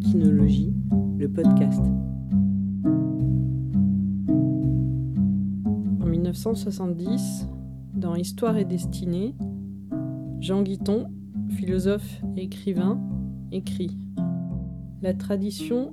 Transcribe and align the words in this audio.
Le 0.00 1.26
podcast. 1.26 1.80
En 6.00 6.06
1970, 6.06 7.48
dans 7.94 8.14
Histoire 8.14 8.56
et 8.56 8.64
destinée, 8.64 9.34
Jean 10.40 10.62
Guiton, 10.62 11.08
philosophe 11.50 12.22
et 12.36 12.44
écrivain, 12.44 13.00
écrit 13.50 13.98
La 15.02 15.14
tradition 15.14 15.92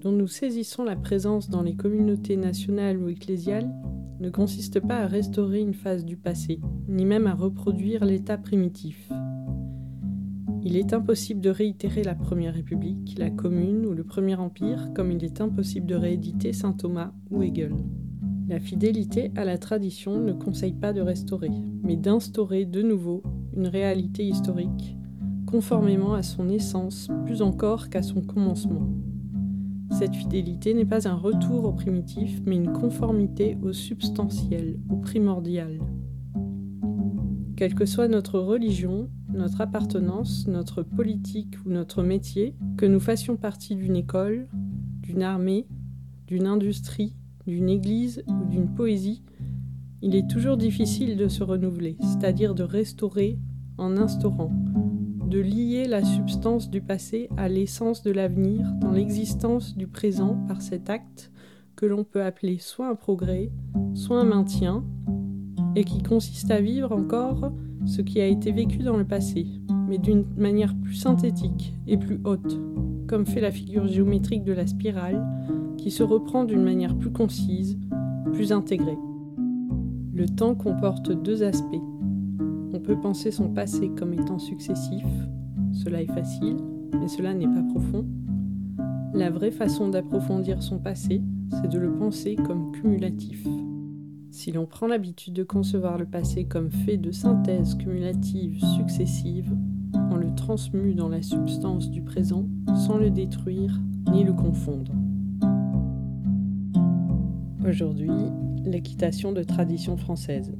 dont 0.00 0.12
nous 0.12 0.28
saisissons 0.28 0.84
la 0.84 0.96
présence 0.96 1.50
dans 1.50 1.62
les 1.62 1.76
communautés 1.76 2.38
nationales 2.38 2.96
ou 2.96 3.10
ecclésiales 3.10 3.70
ne 4.20 4.30
consiste 4.30 4.80
pas 4.80 5.00
à 5.00 5.06
restaurer 5.06 5.60
une 5.60 5.74
phase 5.74 6.06
du 6.06 6.16
passé, 6.16 6.60
ni 6.88 7.04
même 7.04 7.26
à 7.26 7.34
reproduire 7.34 8.06
l'état 8.06 8.38
primitif. 8.38 9.10
Il 10.66 10.78
est 10.78 10.94
impossible 10.94 11.42
de 11.42 11.50
réitérer 11.50 12.02
la 12.02 12.14
Première 12.14 12.54
République, 12.54 13.16
la 13.18 13.28
Commune 13.28 13.84
ou 13.84 13.92
le 13.92 14.02
Premier 14.02 14.36
Empire, 14.36 14.94
comme 14.94 15.12
il 15.12 15.22
est 15.22 15.42
impossible 15.42 15.86
de 15.86 15.94
rééditer 15.94 16.54
Saint 16.54 16.72
Thomas 16.72 17.12
ou 17.30 17.42
Hegel. 17.42 17.74
La 18.48 18.58
fidélité 18.58 19.30
à 19.36 19.44
la 19.44 19.58
tradition 19.58 20.18
ne 20.18 20.32
conseille 20.32 20.72
pas 20.72 20.94
de 20.94 21.02
restaurer, 21.02 21.50
mais 21.82 21.96
d'instaurer 21.96 22.64
de 22.64 22.80
nouveau 22.80 23.22
une 23.54 23.66
réalité 23.66 24.24
historique, 24.24 24.96
conformément 25.46 26.14
à 26.14 26.22
son 26.22 26.48
essence 26.48 27.08
plus 27.26 27.42
encore 27.42 27.90
qu'à 27.90 28.02
son 28.02 28.22
commencement. 28.22 28.88
Cette 29.90 30.16
fidélité 30.16 30.72
n'est 30.72 30.86
pas 30.86 31.06
un 31.06 31.14
retour 31.14 31.66
au 31.66 31.72
primitif, 31.72 32.40
mais 32.46 32.56
une 32.56 32.72
conformité 32.72 33.58
au 33.62 33.74
substantiel, 33.74 34.78
au 34.88 34.96
primordial. 34.96 35.78
Quelle 37.54 37.74
que 37.74 37.84
soit 37.84 38.08
notre 38.08 38.38
religion, 38.38 39.10
notre 39.34 39.60
appartenance, 39.60 40.46
notre 40.46 40.82
politique 40.82 41.56
ou 41.64 41.70
notre 41.70 42.02
métier, 42.02 42.54
que 42.76 42.86
nous 42.86 43.00
fassions 43.00 43.36
partie 43.36 43.74
d'une 43.74 43.96
école, 43.96 44.48
d'une 45.02 45.22
armée, 45.22 45.66
d'une 46.26 46.46
industrie, 46.46 47.14
d'une 47.46 47.68
église 47.68 48.24
ou 48.26 48.44
d'une 48.48 48.72
poésie, 48.72 49.22
il 50.02 50.14
est 50.14 50.28
toujours 50.28 50.56
difficile 50.56 51.16
de 51.16 51.28
se 51.28 51.42
renouveler, 51.42 51.96
c'est-à-dire 52.00 52.54
de 52.54 52.62
restaurer 52.62 53.38
en 53.78 53.96
instaurant, 53.96 54.52
de 55.28 55.40
lier 55.40 55.86
la 55.86 56.04
substance 56.04 56.70
du 56.70 56.80
passé 56.80 57.28
à 57.36 57.48
l'essence 57.48 58.02
de 58.02 58.10
l'avenir 58.10 58.70
dans 58.80 58.92
l'existence 58.92 59.76
du 59.76 59.86
présent 59.86 60.36
par 60.46 60.62
cet 60.62 60.90
acte 60.90 61.32
que 61.74 61.86
l'on 61.86 62.04
peut 62.04 62.22
appeler 62.22 62.58
soit 62.58 62.88
un 62.88 62.94
progrès, 62.94 63.50
soit 63.94 64.20
un 64.20 64.24
maintien, 64.24 64.84
et 65.76 65.84
qui 65.84 66.02
consiste 66.02 66.50
à 66.50 66.60
vivre 66.60 66.92
encore 66.92 67.52
ce 67.86 68.02
qui 68.02 68.20
a 68.20 68.26
été 68.26 68.52
vécu 68.52 68.78
dans 68.78 68.96
le 68.96 69.04
passé, 69.04 69.46
mais 69.88 69.98
d'une 69.98 70.24
manière 70.36 70.74
plus 70.74 70.94
synthétique 70.94 71.74
et 71.86 71.96
plus 71.96 72.20
haute, 72.24 72.58
comme 73.06 73.26
fait 73.26 73.40
la 73.40 73.50
figure 73.50 73.86
géométrique 73.86 74.44
de 74.44 74.52
la 74.52 74.66
spirale, 74.66 75.24
qui 75.76 75.90
se 75.90 76.02
reprend 76.02 76.44
d'une 76.44 76.62
manière 76.62 76.96
plus 76.96 77.10
concise, 77.10 77.78
plus 78.32 78.52
intégrée. 78.52 78.98
Le 80.12 80.26
temps 80.26 80.54
comporte 80.54 81.10
deux 81.10 81.42
aspects. 81.42 81.82
On 82.72 82.80
peut 82.80 82.98
penser 82.98 83.30
son 83.30 83.50
passé 83.50 83.90
comme 83.96 84.14
étant 84.14 84.38
successif, 84.38 85.04
cela 85.72 86.02
est 86.02 86.12
facile, 86.12 86.56
mais 86.98 87.08
cela 87.08 87.34
n'est 87.34 87.46
pas 87.46 87.62
profond. 87.62 88.06
La 89.12 89.30
vraie 89.30 89.50
façon 89.50 89.88
d'approfondir 89.88 90.62
son 90.62 90.78
passé, 90.78 91.22
c'est 91.50 91.68
de 91.68 91.78
le 91.78 91.92
penser 91.92 92.36
comme 92.36 92.72
cumulatif. 92.72 93.46
Si 94.34 94.50
l'on 94.50 94.66
prend 94.66 94.88
l'habitude 94.88 95.32
de 95.32 95.44
concevoir 95.44 95.96
le 95.96 96.06
passé 96.06 96.44
comme 96.44 96.72
fait 96.72 96.96
de 96.96 97.12
synthèses 97.12 97.76
cumulatives 97.76 98.60
successives, 98.76 99.56
on 100.10 100.16
le 100.16 100.34
transmue 100.34 100.94
dans 100.94 101.08
la 101.08 101.22
substance 101.22 101.88
du 101.88 102.02
présent 102.02 102.48
sans 102.84 102.98
le 102.98 103.10
détruire 103.10 103.80
ni 104.10 104.24
le 104.24 104.32
confondre. 104.32 104.90
Aujourd'hui, 107.64 108.10
l'équitation 108.64 109.30
de 109.30 109.44
tradition 109.44 109.96
française. 109.96 110.52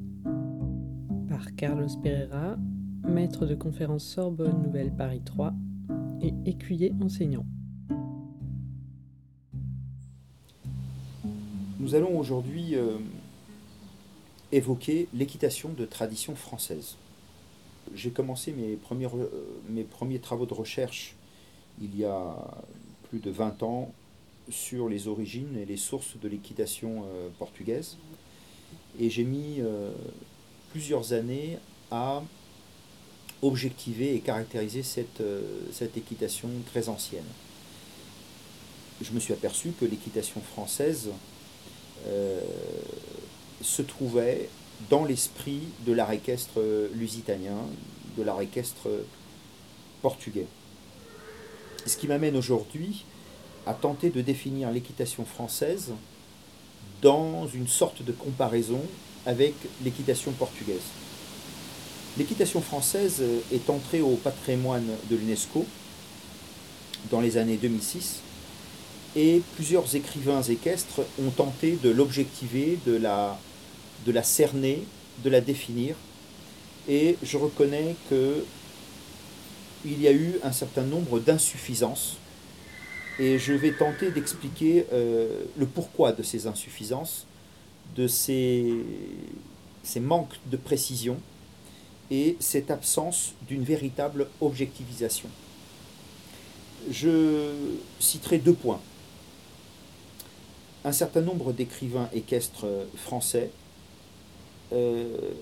Par 1.29 1.57
Carlos 1.57 1.89
Pereira, 2.01 2.57
maître 3.03 3.45
de 3.45 3.57
conférence 3.57 4.05
Sorbonne 4.05 4.63
Nouvelle 4.63 4.95
Paris 4.95 5.23
3 5.25 5.53
et 6.23 6.33
écuyer 6.47 6.93
enseignant. 7.03 7.45
Nous 11.81 11.97
allons 11.97 12.17
aujourd'hui 12.17 12.77
euh, 12.77 12.99
évoquer 14.55 15.09
l'équitation 15.13 15.71
de 15.71 15.85
tradition 15.85 16.37
française. 16.37 16.97
J'ai 17.95 18.11
commencé 18.11 18.53
mes 18.53 18.77
premiers, 18.77 19.07
euh, 19.07 19.29
mes 19.69 19.83
premiers 19.83 20.21
travaux 20.21 20.47
de 20.47 20.55
recherche 20.55 21.17
il 21.83 21.99
y 21.99 22.05
a 22.05 22.37
plus 23.09 23.19
de 23.19 23.31
20 23.31 23.63
ans 23.65 23.93
sur 24.49 24.89
les 24.89 25.09
origines 25.09 25.57
et 25.59 25.65
les 25.65 25.77
sources 25.77 26.17
de 26.23 26.29
l'équitation 26.29 27.05
euh, 27.05 27.29
portugaise. 27.39 27.97
Et 29.01 29.11
j'ai 29.11 29.25
mis 29.25 29.57
euh, 29.59 29.91
plusieurs 30.71 31.13
années 31.13 31.59
à 31.91 32.23
objectiver 33.43 34.15
et 34.15 34.21
caractériser 34.21 34.83
cette 34.83 35.97
équitation 35.97 36.49
très 36.67 36.89
ancienne. 36.89 37.27
Je 39.03 39.13
me 39.13 39.21
suis 39.21 39.35
aperçu 39.35 39.73
que 39.79 39.85
l'équitation 39.85 40.41
française 40.41 41.11
se 43.65 43.83
trouvait 43.83 44.49
dans 44.91 45.05
l'esprit 45.05 45.63
de 45.87 45.93
l'art 45.93 46.13
équestre 46.13 46.61
lusitanien, 46.95 47.59
de 48.17 48.23
l'art 48.23 48.41
équestre 48.41 48.89
portugais. 50.03 50.47
Ce 51.87 51.97
qui 51.97 52.07
m'amène 52.07 52.37
aujourd'hui 52.37 53.05
à 53.67 53.75
tenter 53.75 54.11
de 54.11 54.21
définir 54.21 54.71
l'équitation 54.71 55.25
française 55.25 55.93
dans 57.03 57.47
une 57.47 57.69
sorte 57.69 58.03
de 58.03 58.13
comparaison 58.13 58.81
avec 59.27 59.55
l'équitation 59.83 60.33
portugaise. 60.33 60.83
L'équitation 62.19 62.61
française 62.61 63.23
est 63.53 63.71
entrée 63.71 64.01
au 64.01 64.17
patrimoine 64.17 64.87
de 65.11 65.17
l'UNESCO 65.17 65.67
dans 67.11 67.21
les 67.21 67.37
années 67.37 67.57
2006 67.57 68.21
et 69.17 69.43
plusieurs 69.55 69.95
écrivains 69.95 70.43
équestres 70.43 71.01
ont 71.25 71.31
tenté 71.31 71.79
de 71.83 71.91
l'objectiver, 71.91 72.79
de 72.87 72.97
la 72.97 73.39
de 74.05 74.13
la 74.13 74.23
cerner, 74.23 74.85
de 75.23 75.31
la 75.31 75.41
définir. 75.41 75.97
Et 76.89 77.17
je 77.23 77.37
reconnais 77.37 77.97
que 78.11 78.45
il 79.85 80.01
y 80.01 80.09
a 80.09 80.13
eu 80.13 80.39
un 80.43 80.53
certain 80.53 80.83
nombre 80.83 81.21
d'insuffisances. 81.21 82.17
Et 83.19 83.39
je 83.39 83.53
vais 83.53 83.73
tenter 83.73 84.11
d'expliquer 84.11 84.87
euh, 84.93 85.45
le 85.57 85.67
pourquoi 85.67 86.13
de 86.13 86.23
ces 86.23 86.47
insuffisances, 86.47 87.27
de 87.95 88.09
ces, 88.09 88.73
ces 89.83 90.01
manques 90.01 90.35
de 90.47 90.57
précision 90.57 91.21
et 92.11 92.37
cette 92.41 92.71
absence 92.71 93.35
d'une 93.47 93.63
véritable 93.63 94.27
objectivisation. 94.41 95.29
Je 96.91 97.53
citerai 98.01 98.39
deux 98.39 98.53
points. 98.53 98.81
Un 100.85 100.93
certain 100.93 101.21
nombre 101.21 101.53
d'écrivains 101.53 102.11
équestres 102.13 102.67
français 102.97 103.51
euh, 104.73 105.33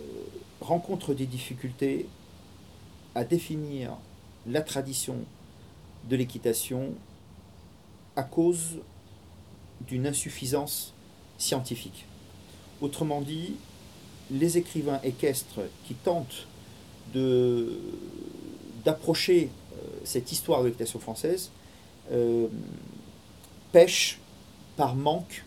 rencontre 0.60 1.14
des 1.14 1.26
difficultés 1.26 2.06
à 3.14 3.24
définir 3.24 3.96
la 4.46 4.62
tradition 4.62 5.16
de 6.08 6.16
l'équitation 6.16 6.94
à 8.16 8.22
cause 8.22 8.78
d'une 9.86 10.06
insuffisance 10.06 10.92
scientifique. 11.38 12.06
Autrement 12.80 13.20
dit, 13.20 13.54
les 14.30 14.58
écrivains 14.58 15.00
équestres 15.02 15.60
qui 15.86 15.94
tentent 15.94 16.46
d'approcher 18.84 19.50
euh, 19.74 19.76
cette 20.04 20.32
histoire 20.32 20.62
de 20.62 20.66
l'équitation 20.66 20.98
française 20.98 21.50
euh, 22.10 22.48
pêchent 23.72 24.18
par 24.76 24.94
manque 24.96 25.44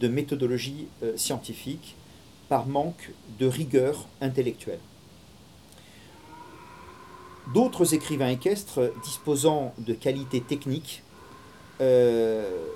de 0.00 0.08
méthodologie 0.08 0.86
scientifique 1.16 1.96
par 2.48 2.66
manque 2.66 3.10
de 3.38 3.46
rigueur 3.46 4.06
intellectuelle. 4.20 4.80
D'autres 7.54 7.94
écrivains 7.94 8.28
équestres 8.28 8.92
disposant 9.02 9.72
de 9.78 9.94
qualités 9.94 10.42
techniques 10.42 11.02
euh, 11.80 12.66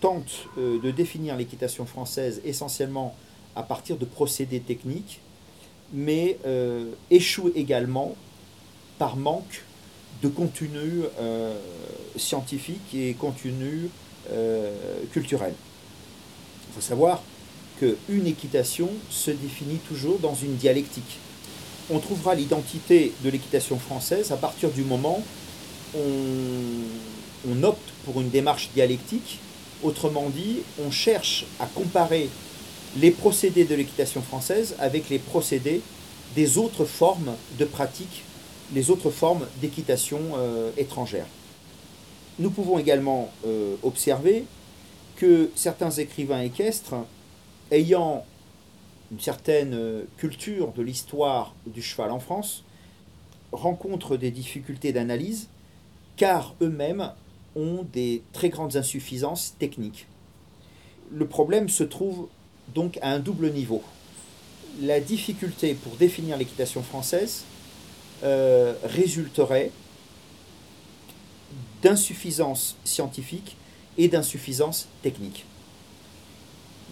tentent 0.00 0.48
euh, 0.58 0.80
de 0.80 0.90
définir 0.90 1.36
l'équitation 1.36 1.86
française 1.86 2.40
essentiellement 2.44 3.14
à 3.54 3.62
partir 3.62 3.96
de 3.96 4.04
procédés 4.04 4.60
techniques, 4.60 5.20
mais 5.92 6.38
euh, 6.44 6.90
échouent 7.10 7.52
également 7.54 8.16
par 8.98 9.16
manque 9.16 9.62
de 10.22 10.28
contenu 10.28 11.02
scientifique 12.16 12.94
et 12.94 13.12
contenu 13.12 13.90
culturel. 15.12 15.52
Il 16.68 16.74
faut 16.74 16.80
savoir 16.80 17.22
qu'une 17.78 18.26
équitation 18.26 18.88
se 19.10 19.30
définit 19.30 19.78
toujours 19.88 20.18
dans 20.18 20.34
une 20.34 20.56
dialectique. 20.56 21.18
On 21.90 21.98
trouvera 21.98 22.34
l'identité 22.34 23.12
de 23.22 23.30
l'équitation 23.30 23.78
française 23.78 24.32
à 24.32 24.36
partir 24.36 24.70
du 24.70 24.82
moment 24.82 25.22
où 25.94 26.00
on 27.48 27.62
opte 27.62 27.90
pour 28.04 28.20
une 28.20 28.30
démarche 28.30 28.70
dialectique. 28.74 29.38
Autrement 29.82 30.28
dit, 30.30 30.58
on 30.84 30.90
cherche 30.90 31.44
à 31.60 31.66
comparer 31.66 32.28
les 32.98 33.10
procédés 33.10 33.64
de 33.64 33.74
l'équitation 33.74 34.22
française 34.22 34.74
avec 34.78 35.10
les 35.10 35.18
procédés 35.18 35.80
des 36.34 36.58
autres 36.58 36.84
formes 36.84 37.34
de 37.58 37.64
pratique, 37.64 38.24
les 38.74 38.90
autres 38.90 39.10
formes 39.10 39.46
d'équitation 39.60 40.20
euh, 40.36 40.70
étrangère. 40.76 41.26
Nous 42.38 42.50
pouvons 42.50 42.78
également 42.78 43.30
euh, 43.46 43.76
observer 43.82 44.44
que 45.16 45.50
certains 45.54 45.90
écrivains 45.90 46.42
équestres, 46.42 46.94
ayant 47.70 48.24
une 49.12 49.20
certaine 49.20 49.74
euh, 49.74 50.04
culture 50.16 50.72
de 50.72 50.82
l'histoire 50.82 51.54
du 51.66 51.82
cheval 51.82 52.10
en 52.10 52.18
France, 52.18 52.64
rencontrent 53.52 54.16
des 54.16 54.30
difficultés 54.30 54.92
d'analyse 54.92 55.48
car 56.16 56.54
eux-mêmes 56.60 57.12
ont 57.54 57.86
des 57.92 58.22
très 58.32 58.48
grandes 58.48 58.76
insuffisances 58.76 59.54
techniques. 59.58 60.06
Le 61.12 61.26
problème 61.26 61.68
se 61.68 61.84
trouve 61.84 62.28
donc 62.74 62.98
à 63.00 63.10
un 63.10 63.18
double 63.18 63.50
niveau. 63.50 63.82
La 64.80 65.00
difficulté 65.00 65.74
pour 65.74 65.96
définir 65.96 66.36
l'équitation 66.36 66.82
française 66.82 67.44
euh, 68.24 68.74
résulterait 68.84 69.70
d'insuffisance 71.82 72.76
scientifique 72.84 73.56
et 73.96 74.08
d'insuffisance 74.08 74.88
technique. 75.02 75.44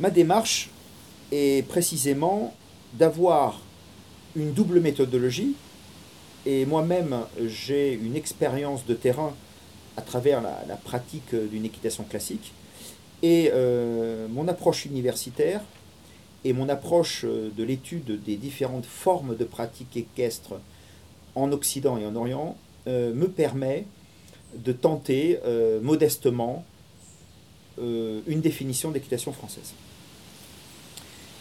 Ma 0.01 0.11
démarche 0.11 0.71
est 1.33 1.67
précisément 1.69 2.55
d'avoir 2.95 3.61
une 4.37 4.53
double 4.53 4.81
méthodologie, 4.81 5.55
et 6.47 6.67
moi-même 6.67 7.17
j'ai 7.47 7.93
une 7.93 8.17
expérience 8.17 8.85
de 8.85 8.95
terrain 8.95 9.35
à 9.97 10.03
travers 10.03 10.43
la, 10.43 10.77
pratique 10.77 11.35
d'une 11.35 11.65
équitation 11.65 12.05
classique, 12.05 12.53
et 13.23 13.51
euh, 13.53 14.27
mon 14.29 14.49
approche 14.49 14.85
universitaire 14.85 15.61
et 16.45 16.53
mon 16.53 16.69
approche 16.69 17.25
de 17.25 17.65
l'étude 17.65 18.23
des 18.23 18.37
différentes 18.37 18.85
formes 18.85 19.37
de 19.37 19.45
pratique 19.45 19.97
équestre 19.97 20.55
en 21.35 21.53
Occident 21.53 21.97
et 21.97 22.07
en 22.07 22.17
Orient 22.17 22.57
euh, 22.87 23.15
me 23.15 23.29
permet 23.29 23.87
de 24.57 24.73
tenter 24.73 25.41
euh, 25.45 25.81
modestement 25.81 26.65
euh, 27.81 28.21
une 28.27 28.41
définition 28.41 28.91
d'équitation 28.91 29.33
française. 29.33 29.73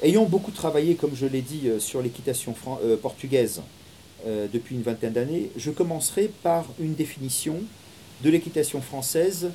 Ayant 0.04 0.26
beaucoup 0.26 0.52
travaillé, 0.52 0.96
comme 0.96 1.16
je 1.16 1.26
l'ai 1.26 1.42
dit, 1.42 1.62
euh, 1.70 1.80
sur 1.80 2.02
l'équitation 2.02 2.54
portugaise 3.02 3.62
depuis 4.26 4.76
une 4.76 4.84
vingtaine 4.84 5.12
d'années, 5.12 5.50
je 5.58 5.70
commencerai 5.70 6.32
par 6.44 6.66
une 6.80 6.94
définition 6.94 7.58
de 8.24 8.30
l'équitation 8.30 8.82
française 8.82 9.50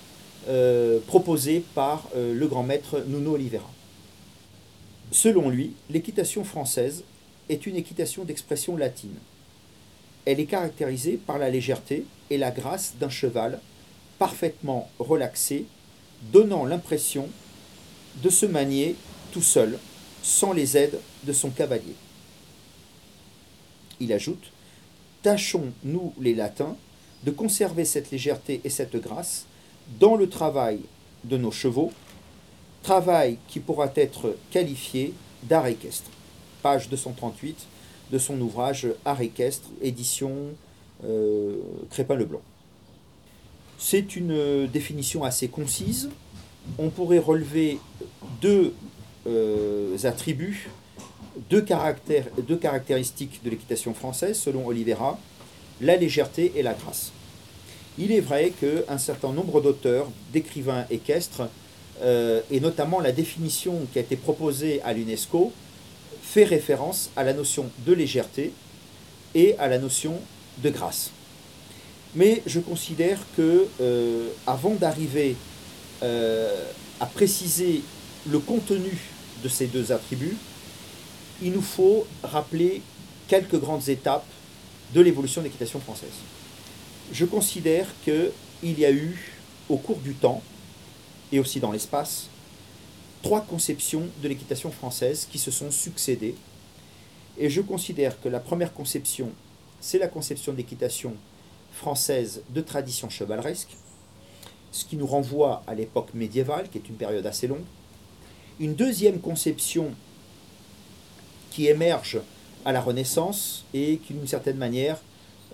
proposée 1.07 1.65
par 1.75 2.07
le 2.15 2.47
grand 2.47 2.65
maître 2.65 3.03
Nuno 3.09 3.37
Oliveira. 3.37 3.71
Selon 5.11 5.49
lui, 5.49 5.73
l'équitation 5.89 6.45
française 6.45 7.03
est 7.49 7.65
une 7.65 7.77
équitation 7.77 8.25
d'expression 8.25 8.77
latine. 8.77 9.15
Elle 10.27 10.39
est 10.39 10.45
caractérisée 10.45 11.17
par 11.17 11.39
la 11.39 11.49
légèreté 11.49 12.05
et 12.29 12.37
la 12.37 12.51
grâce 12.51 12.93
d'un 13.01 13.09
cheval 13.09 13.61
parfaitement 14.19 14.91
relaxé, 14.99 15.65
donnant 16.31 16.67
l'impression 16.67 17.31
de 18.23 18.29
se 18.29 18.45
manier 18.45 18.97
tout 19.33 19.41
seul, 19.41 19.79
sans 20.29 20.53
les 20.53 20.77
aides 20.77 21.01
de 21.25 21.33
son 21.33 21.49
cavalier. 21.49 21.95
Il 23.99 24.13
ajoute 24.13 24.53
Tâchons, 25.23 25.73
nous 25.83 26.13
les 26.21 26.35
latins, 26.35 26.77
de 27.25 27.31
conserver 27.31 27.87
cette 27.87 28.11
légèreté 28.11 28.61
et 28.63 28.69
cette 28.69 28.95
grâce 28.97 29.47
dans 29.99 30.17
le 30.17 30.29
travail 30.29 30.81
de 31.25 31.39
nos 31.39 31.51
chevaux, 31.51 31.93
travail 32.83 33.39
qui 33.49 33.59
pourra 33.59 33.91
être 33.97 34.37
qualifié 34.51 35.15
d'art 35.45 35.67
équestre. 35.67 36.11
Page 36.63 36.91
238 36.91 37.67
de 38.13 38.19
son 38.19 38.39
ouvrage 38.41 38.87
Art 39.07 39.23
équestre, 39.23 39.69
édition 39.81 40.33
euh, 41.05 41.57
Crépin-Leblanc. 41.91 42.43
C'est 43.79 44.15
une 44.15 44.67
définition 44.67 45.25
assez 45.25 45.49
concise. 45.49 46.11
On 46.79 46.91
pourrait 46.91 47.19
relever 47.19 47.79
deux 48.43 48.75
euh, 49.29 49.97
attributs, 50.05 50.69
deux, 51.51 51.61
caractéristiques 51.61 53.41
de 53.45 53.51
l'équitation 53.51 53.95
française, 53.95 54.39
selon 54.39 54.67
Oliveira, 54.67 55.19
la 55.81 55.97
légèreté 55.97 56.53
et 56.57 56.63
la 56.63 56.75
grâce. 56.75 57.13
Il 57.99 58.13
est 58.13 58.21
vrai 58.21 58.53
qu'un 58.61 58.99
certain 58.99 59.33
nombre 59.33 59.61
d'auteurs, 59.61 60.09
d'écrivains 60.33 60.87
équestres, 60.91 61.43
euh, 62.03 62.41
et 62.51 62.61
notamment 62.61 63.01
la 63.01 63.13
définition 63.13 63.81
qui 63.93 63.99
a 63.99 64.03
été 64.03 64.17
proposée 64.17 64.81
à 64.83 64.93
l'UNESCO, 64.93 65.53
fait 66.23 66.45
référence 66.45 67.11
à 67.17 67.25
la 67.25 67.33
notion 67.33 67.71
de 67.87 67.93
légèreté 67.93 68.53
et 69.35 69.57
à 69.59 69.69
la 69.69 69.79
notion 69.79 70.15
de 70.63 70.71
grâce. 70.71 71.11
Mais 72.15 72.43
je 72.47 72.61
considère 72.61 73.19
que 73.37 73.67
euh, 73.81 74.29
avant 74.47 74.75
d'arriver 74.75 75.37
à 76.01 77.07
préciser 77.07 77.83
le 78.31 78.39
contenu 78.39 78.97
de 79.43 79.49
ces 79.49 79.67
deux 79.67 79.93
attributs, 79.93 80.37
il 81.43 81.53
nous 81.53 81.63
faut 81.63 82.07
rappeler 82.23 82.83
quelques 83.29 83.59
grandes 83.59 83.89
étapes 83.89 84.27
de 84.95 85.01
l'évolution 85.01 85.41
de 85.41 85.47
l'équitation 85.47 85.81
française. 85.81 86.15
Je 87.13 87.25
considère 87.25 87.87
qu'il 88.03 88.79
y 88.79 88.85
a 88.85 88.91
eu, 88.91 89.33
au 89.69 89.77
cours 89.77 89.99
du 89.99 90.15
temps, 90.15 90.43
et 91.31 91.39
aussi 91.39 91.61
dans 91.61 91.73
l'espace, 91.73 92.29
trois 93.23 93.41
conceptions 93.43 94.07
de 94.23 94.29
l'équitation 94.29 94.71
française 94.71 95.29
qui 95.31 95.39
se 95.39 95.51
sont 95.51 95.71
succédées. 95.71 96.35
Et 97.37 97.51
je 97.51 97.61
considère 97.61 98.21
que 98.21 98.29
la 98.29 98.41
première 98.41 98.73
conception, 98.73 99.31
c'est 99.81 99.99
la 99.99 100.09
conception 100.09 100.53
d'équitation 100.53 101.15
française 101.73 102.43
de 102.51 102.61
tradition 102.61 103.09
chevaleresque, 103.11 103.77
ce 104.73 104.85
qui 104.85 104.97
nous 104.97 105.07
renvoie 105.07 105.63
à 105.67 105.75
l'époque 105.75 106.15
médiévale, 106.15 106.69
qui 106.69 106.79
est 106.79 106.89
une 106.89 106.97
période 106.97 107.27
assez 107.27 107.47
longue. 107.47 107.65
Une 108.61 108.75
deuxième 108.75 109.21
conception 109.21 109.93
qui 111.51 111.69
émerge 111.69 112.19
à 112.65 112.73
la 112.73 112.81
Renaissance 112.81 113.65
et 113.73 113.99
qui, 113.99 114.15
d'une 114.15 114.27
certaine 114.27 114.57
manière, 114.57 114.99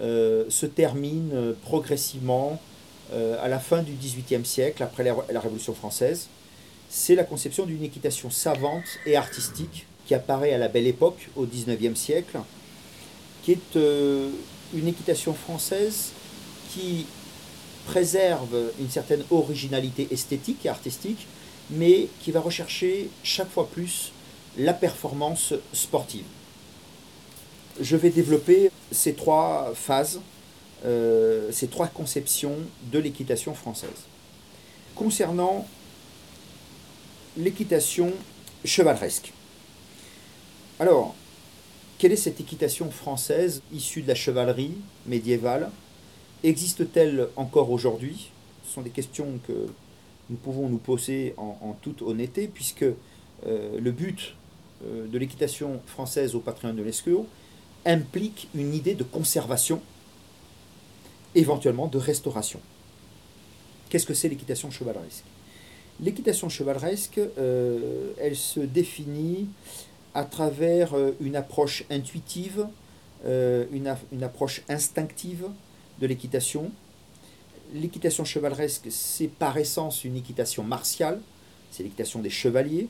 euh, 0.01 0.45
se 0.49 0.67
termine 0.67 1.55
progressivement 1.63 2.61
euh, 3.13 3.37
à 3.43 3.49
la 3.49 3.59
fin 3.59 3.83
du 3.83 3.93
XVIIIe 3.93 4.47
siècle, 4.47 4.83
après 4.83 5.05
la 5.05 5.41
Révolution 5.41 5.75
française. 5.75 6.29
C'est 6.89 7.15
la 7.15 7.25
conception 7.25 7.67
d'une 7.67 7.83
équitation 7.83 8.31
savante 8.31 8.99
et 9.05 9.17
artistique 9.17 9.87
qui 10.07 10.15
apparaît 10.15 10.53
à 10.53 10.59
la 10.59 10.69
belle 10.69 10.87
époque, 10.87 11.29
au 11.37 11.45
XIXe 11.45 11.99
siècle, 11.99 12.39
qui 13.43 13.53
est 13.53 13.77
euh, 13.77 14.31
une 14.75 14.89
équitation 14.89 15.35
française 15.35 16.13
qui 16.73 17.07
préserve 17.87 18.57
une 18.81 18.89
certaine 18.89 19.23
originalité 19.31 20.09
esthétique 20.11 20.65
et 20.65 20.69
artistique, 20.71 21.27
mais 21.71 22.09
qui 22.21 22.31
va 22.31 22.41
rechercher 22.41 23.09
chaque 23.23 23.51
fois 23.51 23.69
plus 23.69 24.13
la 24.57 24.73
performance 24.73 25.55
sportive. 25.73 26.25
Je 27.81 27.97
vais 27.97 28.11
développer 28.11 28.71
ces 28.93 29.15
trois 29.15 29.73
phases, 29.75 30.21
euh, 30.85 31.51
ces 31.51 31.67
trois 31.67 31.89
conceptions 31.89 32.57
de 32.93 32.99
l'équitation 32.99 33.55
française. 33.55 33.91
Concernant 34.95 35.67
l'équitation 37.37 38.13
chevaleresque. 38.65 39.33
Alors, 40.79 41.15
quelle 41.99 42.13
est 42.13 42.17
cette 42.17 42.41
équitation 42.41 42.91
française 42.91 43.63
issue 43.73 44.03
de 44.03 44.09
la 44.09 44.15
chevalerie 44.15 44.75
médiévale? 45.07 45.71
Existe-t-elle 46.45 47.29
encore 47.37 47.71
aujourd'hui? 47.71 48.31
Ce 48.67 48.75
sont 48.75 48.83
des 48.83 48.91
questions 48.91 49.41
que 49.47 49.67
nous 50.31 50.37
pouvons 50.37 50.69
nous 50.69 50.79
poser 50.79 51.35
en, 51.37 51.77
toute 51.83 52.03
honnêteté, 52.03 52.49
puisque 52.49 52.83
euh, 52.83 53.79
le 53.79 53.91
but 53.93 54.35
euh, 54.85 55.07
de 55.07 55.19
l'équitation 55.19 55.81
française 55.87 56.35
au 56.35 56.41
patrimoine 56.41 56.77
de 56.77 56.83
l'Esquio 56.83 57.27
implique 57.85 58.49
une 58.55 58.73
idée 58.75 58.95
de 58.95 59.05
conservation, 59.05 59.83
éventuellement 61.35 61.89
de 61.89 61.99
restauration. 61.99 62.61
Qu'est-ce 63.91 64.07
que 64.07 64.15
c'est 64.15 64.29
l'équitation 64.29 64.71
chevaleresque? 64.71 65.25
L'équitation 66.01 66.49
chevaleresque, 66.49 67.19
euh, 67.19 68.13
elle 68.19 68.37
se 68.37 68.61
définit 68.61 69.49
à 70.15 70.25
travers 70.25 70.95
une 71.21 71.37
approche 71.37 71.85
intuitive, 71.91 72.67
une, 73.27 74.23
approche 74.23 74.63
instinctive 74.69 75.49
de 76.01 76.07
l'équitation. 76.07 76.71
L'équitation 77.75 78.25
chevaleresque, 78.25 78.87
c'est 78.89 79.27
par 79.27 79.59
essence 79.59 80.05
une 80.05 80.17
équitation 80.17 80.63
martiale, 80.63 81.21
c'est 81.73 81.83
l'équitation 81.83 82.21
des 82.21 82.31
chevaliers. 82.31 82.87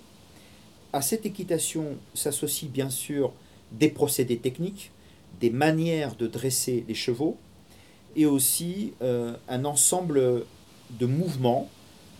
À 0.93 1.01
cette 1.01 1.25
équitation 1.25 1.97
s'associent 2.13 2.69
bien 2.69 2.91
sûr 2.91 3.33
des 3.73 3.89
procédés 3.89 4.37
techniques, 4.37 4.91
des 5.41 5.49
manières 5.49 6.17
de 6.17 6.27
dresser 6.27 6.85
les 6.87 6.95
chevaux, 6.95 7.39
et 8.15 8.27
aussi 8.27 8.93
un 9.01 9.65
ensemble 9.65 10.45
de 10.91 11.07
mouvements, 11.07 11.71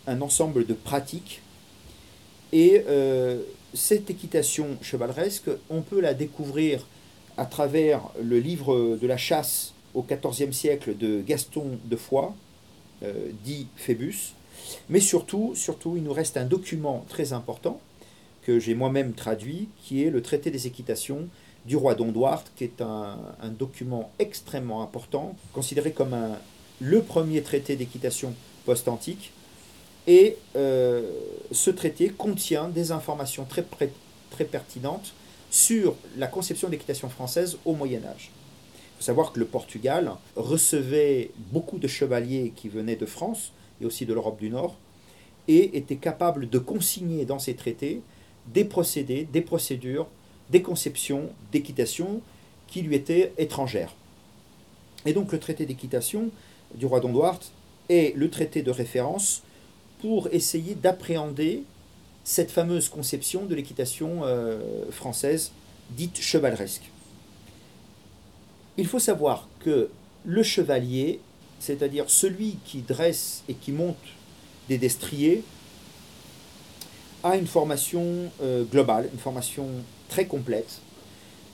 un 0.07 0.23
ensemble 0.23 0.67
de 0.67 0.73
pratiques. 0.73 1.43
Et 2.55 2.83
euh, 2.89 3.43
cette 3.75 4.09
équitation 4.09 4.79
chevaleresque, 4.81 5.51
on 5.69 5.83
peut 5.83 6.01
la 6.01 6.15
découvrir 6.15 6.87
à 7.37 7.45
travers 7.45 8.01
le 8.23 8.39
livre 8.39 8.97
de 8.97 9.07
la 9.07 9.19
chasse 9.19 9.75
au 9.93 10.03
XIVe 10.03 10.53
siècle 10.53 10.97
de 10.97 11.21
Gaston 11.21 11.79
de 11.85 11.97
Foix, 11.97 12.35
euh, 12.35 12.44
dit 13.45 13.67
Phébus. 13.77 14.35
Mais 14.89 15.01
surtout, 15.01 15.55
il 15.97 16.03
nous 16.03 16.13
reste 16.13 16.37
un 16.37 16.45
document 16.45 17.05
très 17.09 17.33
important 17.33 17.81
que 18.45 18.61
j'ai 18.61 18.75
moi-même 18.75 19.15
traduit, 19.15 19.69
qui 19.83 20.05
est 20.05 20.11
le 20.11 20.23
traité 20.23 20.51
des 20.51 20.67
équitations 20.67 21.29
du 21.65 21.77
roi 21.77 21.95
Dondoart, 21.95 22.45
qui 22.57 22.65
est 22.65 22.81
un, 22.83 23.17
document 23.59 24.11
extrêmement 24.19 24.83
important, 24.83 25.35
considéré 25.53 25.93
comme 25.93 26.15
le 26.81 27.03
premier 27.03 27.43
traité 27.43 27.77
d'équitation 27.77 28.35
post-antique. 28.67 29.33
Et 30.07 30.37
euh, 30.57 31.11
ce 31.51 31.71
traité 31.71 32.11
contient 32.11 32.69
des 32.69 32.93
informations 32.93 33.47
très, 33.47 33.65
très 34.31 34.45
pertinentes 34.45 35.15
sur 35.51 35.95
la 36.19 36.27
conception 36.27 36.69
de 36.69 36.73
l'équitation 36.73 37.09
française 37.09 37.57
au 37.65 37.73
Moyen 37.73 38.05
Âge. 38.05 38.31
Il 38.95 38.99
faut 38.99 39.05
savoir 39.05 39.33
que 39.33 39.41
le 39.41 39.45
Portugal 39.45 40.13
recevait 40.37 41.31
beaucoup 41.53 41.79
de 41.79 41.89
chevaliers 41.89 42.53
qui 42.55 42.69
venaient 42.69 42.97
de 42.97 43.07
France 43.07 43.53
et 43.81 43.87
aussi 43.87 44.07
de 44.07 44.15
l'Europe 44.15 44.39
du 44.39 44.51
Nord, 44.51 44.77
et 45.49 45.77
était 45.77 45.97
capable 45.97 46.49
de 46.49 46.59
consigner 46.59 47.25
dans 47.25 47.39
ses 47.39 47.55
traités 47.55 48.01
des 48.53 48.65
procédés, 48.65 49.27
des 49.33 49.41
procédures, 49.41 50.07
des 50.51 50.63
conceptions 50.63 51.31
d'équitation 51.53 52.21
qui 52.67 52.83
lui 52.83 52.95
étaient 52.95 53.33
étrangères. 53.39 53.95
Et 55.07 55.13
donc 55.13 55.33
le 55.33 55.39
traité 55.39 55.67
d'équitation 55.67 56.31
du 56.75 56.87
roi 56.87 57.01
Don 57.01 57.13
est 57.89 58.17
le 58.17 58.31
traité 58.31 58.63
de 58.63 58.71
référence 58.71 59.43
pour 60.01 60.29
essayer 60.33 60.75
d'appréhender 60.75 61.63
cette 62.25 62.51
fameuse 62.51 62.89
conception 62.89 63.45
de 63.45 63.55
l'équitation 63.55 64.23
euh, 64.25 64.91
française 64.91 65.53
dite 65.91 66.21
chevaleresque. 66.21 66.91
Il 68.77 68.87
faut 68.87 68.99
savoir 68.99 69.49
que 69.61 69.89
le 70.25 70.43
chevalier, 70.43 71.21
c'est-à-dire 71.61 72.07
celui 72.09 72.57
qui 72.65 72.79
dresse 72.83 73.45
et 73.49 73.55
qui 73.55 73.71
monte 73.71 73.97
des 74.69 74.79
destriers, 74.79 75.45
a 77.23 77.37
une 77.37 77.47
formation 77.47 78.31
euh, 78.43 78.65
globale, 78.65 79.09
une 79.13 79.19
formation 79.19 79.67
très 80.09 80.27
complète, 80.27 80.81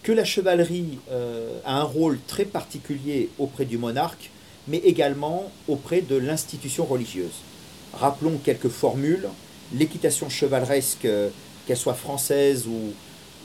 que 0.02 0.12
la 0.12 0.24
chevalerie 0.24 0.98
euh, 1.10 1.58
a 1.64 1.80
un 1.80 1.84
rôle 1.84 2.18
très 2.26 2.46
particulier 2.46 3.28
auprès 3.38 3.66
du 3.66 3.76
monarque, 3.76 4.30
mais 4.66 4.78
également 4.78 5.50
auprès 5.68 6.00
de 6.00 6.16
l'institution 6.16 6.86
religieuse. 6.86 7.42
Rappelons 7.92 8.38
quelques 8.42 8.68
formules. 8.68 9.28
L'équitation 9.74 10.28
chevaleresque, 10.30 11.04
euh, 11.04 11.28
qu'elle 11.66 11.76
soit 11.76 11.94
française 11.94 12.66
ou, 12.66 12.94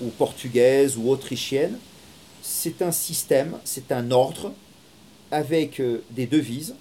ou 0.02 0.10
portugaise 0.18 0.98
ou 0.98 1.10
autrichienne, 1.10 1.78
c'est 2.48 2.82
un 2.82 2.92
système, 2.92 3.58
c'est 3.64 3.92
un 3.92 4.12
ordre 4.12 4.54
avec 5.32 5.82
des 6.12 6.28
devises. 6.28 6.76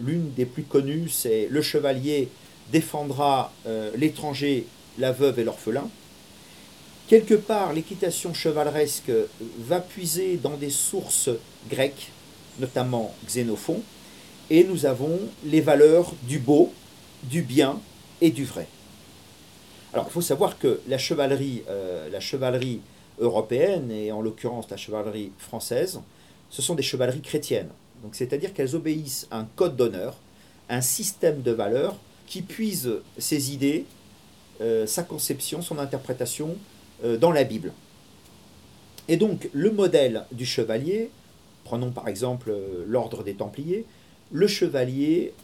L'une 0.00 0.32
des 0.32 0.46
plus 0.46 0.62
connues, 0.62 1.08
c'est 1.08 1.48
le 1.50 1.60
chevalier 1.60 2.28
défendra 2.72 3.52
l'étranger 3.94 4.66
la 4.98 5.12
veuve 5.12 5.38
et 5.38 5.44
l'orphelin. 5.44 5.88
Quelque 7.08 7.34
part, 7.34 7.74
l'équitation 7.74 8.32
chevaleresque 8.32 9.12
va 9.58 9.80
puiser 9.80 10.38
dans 10.42 10.56
des 10.56 10.70
sources 10.70 11.28
grecques, 11.68 12.10
notamment 12.58 13.14
Xénophon, 13.26 13.82
et 14.48 14.64
nous 14.64 14.86
avons 14.86 15.18
les 15.44 15.60
valeurs 15.60 16.14
du 16.22 16.38
beau, 16.38 16.72
du 17.24 17.42
bien 17.42 17.78
et 18.20 18.30
du 18.30 18.44
vrai. 18.44 18.66
Alors 19.92 20.06
il 20.08 20.12
faut 20.12 20.22
savoir 20.22 20.58
que 20.58 20.80
la 20.88 20.96
chevalerie, 20.96 21.64
euh, 21.68 22.08
la 22.08 22.20
chevalerie 22.20 22.80
européenne, 23.18 23.90
et 23.90 24.12
en 24.12 24.20
l'occurrence 24.20 24.70
la 24.70 24.76
chevalerie 24.76 25.32
française, 25.38 26.00
ce 26.50 26.62
sont 26.62 26.74
des 26.74 26.82
chevaleries 26.82 27.20
chrétiennes. 27.20 27.70
Donc 28.02 28.14
c'est-à-dire 28.14 28.52
qu'elles 28.52 28.74
obéissent 28.74 29.26
à 29.30 29.38
un 29.38 29.48
code 29.56 29.76
d'honneur, 29.76 30.16
un 30.68 30.80
système 30.80 31.42
de 31.42 31.52
valeurs 31.52 31.96
qui 32.26 32.42
puise 32.42 32.90
ces 33.18 33.52
idées 33.52 33.84
euh, 34.62 34.86
sa 34.86 35.02
conception, 35.02 35.60
son 35.60 35.78
interprétation 35.78 36.56
euh, 37.04 37.16
dans 37.16 37.32
la 37.32 37.42
Bible. 37.42 37.72
Et 39.08 39.16
donc 39.16 39.48
le 39.52 39.70
modèle 39.72 40.24
du 40.30 40.46
chevalier, 40.46 41.10
prenons 41.64 41.90
par 41.90 42.06
exemple 42.06 42.50
euh, 42.50 42.84
l'ordre 42.86 43.24
des 43.24 43.34
Templiers, 43.34 43.84
le 44.30 44.46
chevalier 44.46 45.34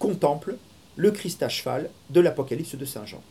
contemple 0.00 0.56
le 0.96 1.12
Christ 1.12 1.44
à 1.44 1.48
cheval 1.48 1.88
de 2.10 2.20
l'Apocalypse 2.20 2.74
de 2.74 2.84
Saint 2.84 3.06
Jean. 3.06 3.22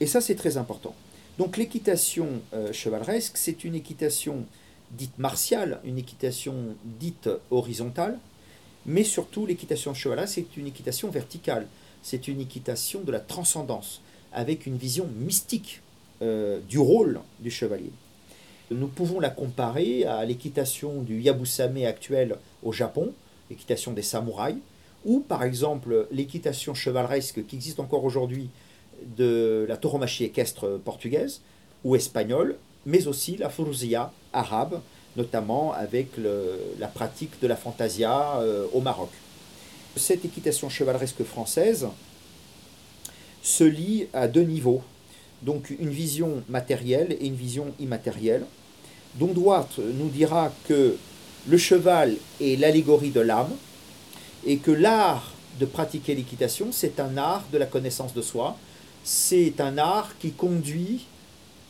Et 0.00 0.06
ça 0.06 0.20
c'est 0.20 0.34
très 0.34 0.56
important. 0.56 0.94
Donc 1.38 1.56
l'équitation 1.56 2.28
chevaleresque, 2.72 3.36
c'est 3.36 3.64
une 3.64 3.74
équitation 3.74 4.44
dite 4.90 5.18
martiale, 5.18 5.80
une 5.84 5.98
équitation 5.98 6.54
dite 6.84 7.28
horizontale, 7.50 8.18
mais 8.86 9.04
surtout 9.04 9.46
l'équitation 9.46 9.94
chevaleresque, 9.94 10.34
c'est 10.34 10.56
une 10.56 10.66
équitation 10.66 11.10
verticale, 11.10 11.66
c'est 12.02 12.28
une 12.28 12.40
équitation 12.40 13.00
de 13.00 13.12
la 13.12 13.20
transcendance 13.20 14.02
avec 14.32 14.66
une 14.66 14.76
vision 14.76 15.08
mystique 15.18 15.80
euh, 16.22 16.60
du 16.68 16.78
rôle 16.78 17.20
du 17.40 17.50
chevalier. 17.50 17.92
Nous 18.70 18.88
pouvons 18.88 19.20
la 19.20 19.30
comparer 19.30 20.04
à 20.04 20.24
l'équitation 20.24 21.02
du 21.02 21.20
Yabusame 21.20 21.84
actuel 21.84 22.36
au 22.62 22.72
Japon, 22.72 23.12
l'équitation 23.50 23.92
des 23.92 24.02
samouraïs, 24.02 24.58
ou 25.04 25.20
par 25.20 25.42
exemple 25.42 26.06
l'équitation 26.10 26.74
chevaleresque 26.74 27.46
qui 27.46 27.56
existe 27.56 27.80
encore 27.80 28.04
aujourd'hui 28.04 28.48
de 29.16 29.66
la 29.68 29.76
tauromachie 29.76 30.24
équestre 30.24 30.80
portugaise 30.84 31.40
ou 31.84 31.96
espagnole, 31.96 32.56
mais 32.86 33.06
aussi 33.06 33.36
la 33.36 33.48
furuzia 33.48 34.12
arabe, 34.32 34.80
notamment 35.16 35.72
avec 35.72 36.08
la 36.78 36.88
pratique 36.88 37.40
de 37.40 37.46
la 37.46 37.56
fantasia 37.56 38.38
euh, 38.40 38.66
au 38.72 38.80
Maroc. 38.80 39.10
Cette 39.96 40.24
équitation 40.24 40.68
chevaleresque 40.68 41.22
française 41.22 41.88
se 43.42 43.64
lie 43.64 44.06
à 44.12 44.28
deux 44.28 44.42
niveaux. 44.42 44.82
Donc 45.42 45.70
une 45.70 45.90
vision 45.90 46.42
matérielle 46.48 47.16
et 47.20 47.26
une 47.26 47.34
vision 47.34 47.74
immatérielle. 47.80 48.46
Don 49.16 49.26
Duarte 49.26 49.78
nous 49.78 50.08
dira 50.08 50.52
que 50.66 50.96
le 51.48 51.58
cheval 51.58 52.16
est 52.40 52.58
l'allégorie 52.58 53.10
de 53.10 53.20
l'âme 53.20 53.50
et 54.46 54.58
que 54.58 54.70
l'art 54.70 55.32
de 55.60 55.66
pratiquer 55.66 56.14
l'équitation, 56.14 56.68
c'est 56.70 57.00
un 57.00 57.16
art 57.18 57.44
de 57.52 57.58
la 57.58 57.66
connaissance 57.66 58.14
de 58.14 58.22
soi, 58.22 58.56
c'est 59.04 59.60
un 59.60 59.78
art 59.78 60.16
qui 60.18 60.32
conduit 60.32 61.06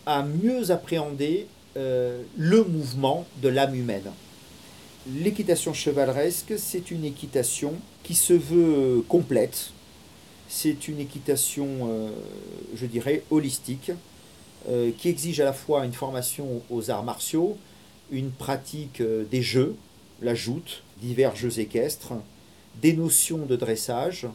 à 0.07 0.23
mieux 0.23 0.71
appréhender 0.71 1.47
euh, 1.77 2.23
le 2.37 2.65
mouvement 2.65 3.27
de 3.41 3.49
l'âme 3.49 3.75
humaine. 3.75 4.11
L'équitation 5.11 5.73
chevaleresque, 5.73 6.55
c'est 6.59 6.91
une 6.91 7.05
équitation 7.05 7.75
qui 8.03 8.15
se 8.15 8.35
veut 8.35 9.03
complète, 9.09 9.71
c'est 10.49 10.87
une 10.89 11.01
équitation, 11.01 11.67
euh, 11.89 12.11
je 12.77 12.87
dirais, 12.87 13.23
holistique, 13.31 13.93
euh, 14.69 14.91
qui 14.97 15.09
exige 15.09 15.41
à 15.41 15.45
la 15.45 15.53
fois 15.53 15.85
une 15.85 15.93
formation 15.93 16.63
aux 16.71 16.91
arts 16.91 17.05
martiaux, 17.05 17.57
une 18.11 18.31
pratique 18.31 19.03
des 19.03 19.43
jeux, 19.43 19.75
la 20.21 20.35
joute, 20.35 20.83
divers 21.01 21.35
jeux 21.35 21.59
équestres, 21.59 22.13
des 22.81 22.93
notions 22.93 23.47
de 23.47 23.57
dressage, 23.57 24.27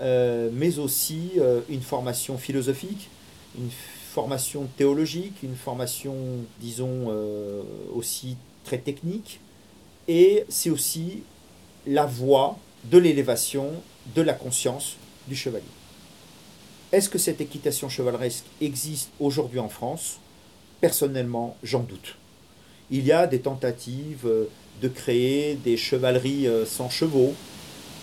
mais 0.00 0.78
aussi 0.78 1.32
une 1.68 1.82
formation 1.82 2.38
philosophique, 2.38 3.08
une 3.58 3.70
formation 4.12 4.68
théologique, 4.76 5.42
une 5.42 5.56
formation, 5.56 6.14
disons, 6.60 7.14
aussi 7.94 8.36
très 8.64 8.78
technique, 8.78 9.40
et 10.08 10.44
c'est 10.48 10.70
aussi 10.70 11.22
la 11.86 12.06
voie 12.06 12.58
de 12.84 12.98
l'élévation 12.98 13.70
de 14.14 14.22
la 14.22 14.34
conscience 14.34 14.96
du 15.28 15.36
chevalier. 15.36 15.64
Est-ce 16.92 17.08
que 17.08 17.18
cette 17.18 17.40
équitation 17.40 17.88
chevaleresque 17.88 18.44
existe 18.60 19.10
aujourd'hui 19.18 19.58
en 19.58 19.68
France? 19.68 20.18
Personnellement, 20.80 21.56
j'en 21.62 21.80
doute. 21.80 22.16
Il 22.90 23.04
y 23.04 23.12
a 23.12 23.26
des 23.26 23.40
tentatives 23.40 24.26
euh, 24.26 24.48
de 24.82 24.88
créer 24.88 25.54
des 25.54 25.76
chevaleries 25.76 26.46
euh, 26.46 26.66
sans 26.66 26.90
chevaux 26.90 27.34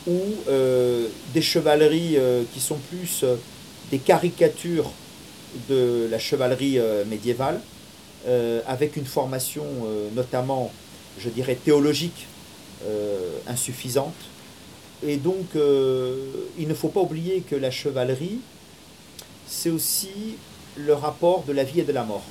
ou 0.07 0.19
euh, 0.49 1.07
des 1.33 1.41
chevaleries 1.41 2.17
qui 2.53 2.59
sont 2.59 2.77
plus 2.89 3.23
des 3.91 3.99
caricatures 3.99 4.91
de 5.69 6.07
la 6.09 6.19
chevalerie 6.19 6.79
médiévale, 7.07 7.59
avec 8.67 8.95
une 8.95 9.05
formation 9.05 9.65
notamment, 10.15 10.71
je 11.19 11.29
dirais, 11.29 11.55
théologique 11.55 12.27
insuffisante 13.47 14.15
et 15.03 15.17
donc, 15.17 15.55
euh, 15.55 16.15
il 16.59 16.67
ne 16.67 16.73
faut 16.73 16.89
pas 16.89 16.99
oublier 16.99 17.41
que 17.41 17.55
la 17.55 17.71
chevalerie, 17.71 18.39
c'est 19.47 19.71
aussi 19.71 20.35
le 20.77 20.93
rapport 20.93 21.43
de 21.43 21.53
la 21.53 21.63
vie 21.63 21.79
et 21.79 21.83
de 21.83 21.91
la 21.91 22.03
mort. 22.03 22.23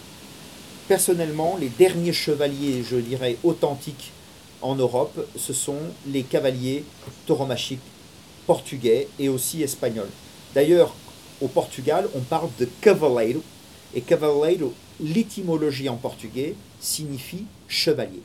Personnellement, 0.87 1.57
les 1.61 1.69
derniers 1.69 2.13
chevaliers, 2.13 2.85
je 2.89 2.97
dirais, 2.97 3.37
authentiques 3.43 4.13
en 4.63 4.75
Europe, 4.75 5.27
ce 5.37 5.53
sont 5.53 5.79
les 6.07 6.23
cavaliers 6.23 6.85
tauromachiques 7.27 7.81
portugais 8.47 9.09
et 9.19 9.29
aussi 9.29 9.63
espagnol. 9.63 10.09
D'ailleurs, 10.55 10.95
au 11.41 11.49
Portugal, 11.49 12.09
on 12.15 12.21
parle 12.21 12.51
de 12.59 12.69
cavaleiro, 12.81 13.43
et 13.95 14.01
cavaleiro, 14.01 14.75
l'étymologie 15.01 15.89
en 15.89 15.97
portugais, 15.97 16.55
signifie 16.81 17.45
chevalier. 17.69 18.23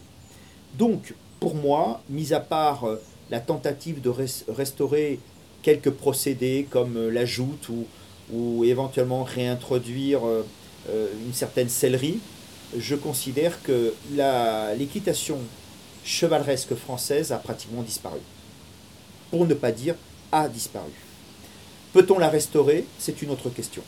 Donc, 0.77 1.13
pour 1.39 1.55
moi, 1.55 2.01
mis 2.09 2.33
à 2.33 2.39
part 2.39 2.85
euh, 2.85 3.01
la 3.29 3.39
tentative 3.39 4.01
de 4.01 4.11
restaurer 4.49 5.19
quelques 5.61 5.91
procédés 5.91 6.67
comme 6.69 6.97
euh, 6.97 7.09
la 7.09 7.25
joute 7.25 7.69
ou, 7.69 7.85
ou 8.33 8.63
éventuellement 8.63 9.23
réintroduire 9.23 10.21
euh, 10.25 10.43
une 11.25 11.33
certaine 11.33 11.69
sellerie, 11.69 12.19
je 12.77 12.95
considère 12.95 13.61
que 13.63 13.93
l'équitation 14.77 15.37
chevaleresque 16.05 16.75
française 16.75 17.31
a 17.31 17.37
pratiquement 17.37 17.81
disparu. 17.81 18.19
Pour 19.31 19.45
ne 19.45 19.53
pas 19.53 19.71
dire 19.71 19.95
a 20.31 20.47
disparu. 20.47 20.91
Peut-on 21.91 22.19
la 22.19 22.29
restaurer? 22.29 22.85
C'est 22.99 23.21
une 23.21 23.31
autre 23.31 23.49
question. 23.49 23.81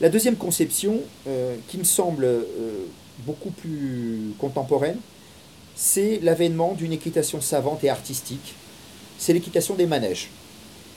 La 0.00 0.10
deuxième 0.10 0.36
conception, 0.36 1.00
euh, 1.26 1.56
qui 1.68 1.78
me 1.78 1.84
semble 1.84 2.24
euh, 2.24 2.42
beaucoup 3.20 3.50
plus 3.50 4.34
contemporaine, 4.38 4.98
c'est 5.74 6.20
l'avènement 6.22 6.74
d'une 6.74 6.92
équitation 6.92 7.40
savante 7.40 7.82
et 7.82 7.88
artistique. 7.88 8.54
C'est 9.18 9.32
l'équitation 9.32 9.74
des 9.74 9.86
manèges. 9.86 10.28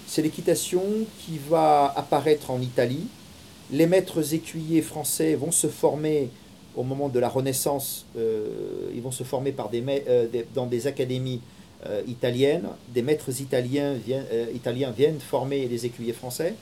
C'est 0.08 0.22
l'équitation 0.22 0.84
qui 1.20 1.40
va 1.50 1.94
apparaître 1.96 2.52
en 2.52 2.62
Italie. 2.62 3.08
Les 3.72 3.86
maîtres 3.86 4.34
écuyers 4.34 4.82
français 4.82 5.36
vont 5.36 5.52
se 5.52 5.68
former 5.68 6.30
au 6.76 6.84
moment 6.84 7.10
de 7.10 7.20
la 7.20 7.30
Renaissance, 7.30 8.06
euh, 8.18 8.92
ils 8.94 9.02
vont 9.02 9.12
se 9.12 9.24
former 9.24 9.54
des, 9.72 10.46
dans 10.54 10.66
des 10.66 10.88
académies 10.88 11.42
italiennes. 12.08 12.68
Des 12.90 13.02
maîtres 13.02 13.42
italiens 13.42 13.96
viennent, 13.96 15.20
former 15.20 15.66
les 15.68 15.86
écuyers 15.86 16.14
français. 16.14 16.56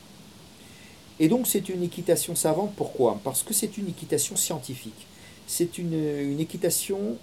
Et 1.19 1.27
donc 1.27 1.47
c'est 1.47 1.69
une 1.69 1.83
équitation 1.83 2.35
savante, 2.35 2.73
pourquoi? 2.75 3.19
Parce 3.23 3.43
que 3.43 3.53
c'est 3.53 3.77
une 3.77 3.87
équitation 3.87 4.35
scientifique. 4.35 5.07
C'est 5.47 5.77
une, 5.77 6.39
équitation, 6.39 7.17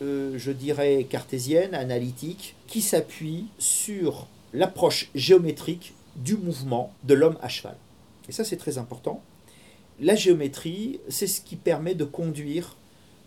euh, 0.00 0.34
je 0.38 0.52
dirais, 0.52 1.06
cartésienne, 1.08 1.74
analytique, 1.74 2.54
qui 2.66 2.80
s'appuie 2.80 3.46
sur 3.58 4.26
l'approche 4.54 5.10
géométrique 5.14 5.94
du 6.16 6.36
mouvement 6.36 6.92
de 7.04 7.14
l'homme 7.14 7.36
à 7.42 7.48
cheval. 7.48 7.76
Et 8.28 8.32
ça 8.32 8.44
c'est 8.44 8.56
très 8.56 8.78
important. 8.78 9.22
La 10.00 10.14
géométrie, 10.14 11.00
c'est 11.08 11.26
ce 11.26 11.40
qui 11.40 11.56
permet 11.56 11.94
de 11.94 12.04
conduire 12.04 12.76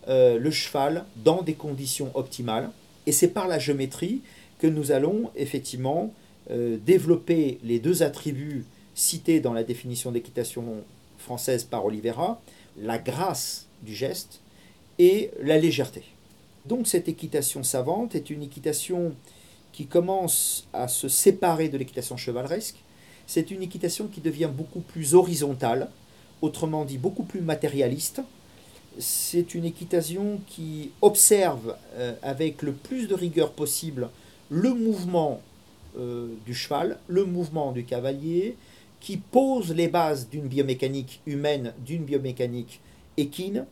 euh, 0.07 0.39
le 0.39 0.51
cheval 0.51 1.05
dans 1.17 1.41
des 1.41 1.53
conditions 1.53 2.11
optimales. 2.15 2.69
Et 3.05 3.11
c'est 3.11 3.27
par 3.27 3.47
la 3.47 3.59
géométrie 3.59 4.21
que 4.59 4.67
nous 4.67 4.91
allons 4.91 5.31
effectivement 5.35 6.13
euh, 6.49 6.77
développer 6.85 7.59
les 7.63 7.79
deux 7.79 8.03
attributs 8.03 8.63
cité 8.95 9.39
dans 9.39 9.53
la 9.53 9.63
définition 9.63 10.11
d'équitation 10.11 10.83
française 11.17 11.63
par 11.63 11.85
Oliveira, 11.85 12.41
la 12.79 12.97
grâce 12.97 13.67
du 13.83 13.93
geste 13.93 14.39
et 14.97 15.31
la 15.41 15.57
légèreté. 15.57 16.03
Donc 16.65 16.87
cette 16.87 17.09
équitation 17.09 17.63
savante 17.63 18.15
est 18.15 18.29
une 18.29 18.43
équitation 18.43 19.13
qui 19.71 19.87
commence 19.87 20.67
à 20.73 20.87
se 20.87 21.07
séparer 21.07 21.69
de 21.69 21.77
l'équitation 21.77 22.17
chevaleresque. 22.17 22.77
C'est 23.27 23.51
une 23.51 23.63
équitation 23.63 24.07
qui 24.07 24.21
devient 24.21 24.49
beaucoup 24.51 24.81
plus 24.81 25.15
horizontale, 25.15 25.89
autrement 26.41 26.85
dit 26.85 26.97
beaucoup 26.97 27.23
plus 27.23 27.41
matérialiste. 27.41 28.21
C'est 28.99 29.55
une 29.55 29.65
équitation 29.65 30.41
qui 30.47 30.91
observe 31.01 31.75
euh, 31.95 32.13
avec 32.21 32.61
le 32.61 32.73
plus 32.73 33.07
de 33.07 33.15
rigueur 33.15 33.53
possible 33.53 34.09
le 34.49 34.73
mouvement 34.73 35.41
euh, 35.97 36.27
du 36.45 36.53
cheval, 36.53 36.99
le 37.07 37.23
mouvement 37.23 37.71
du 37.71 37.85
cavalier, 37.85 38.57
qui 38.99 39.17
pose 39.17 39.73
les 39.73 39.87
bases 39.87 40.29
d'une 40.29 40.47
biomécanique 40.47 41.21
humaine, 41.25 41.73
d'une 41.85 42.03
biomécanique 42.03 42.81
équine. 43.17 43.65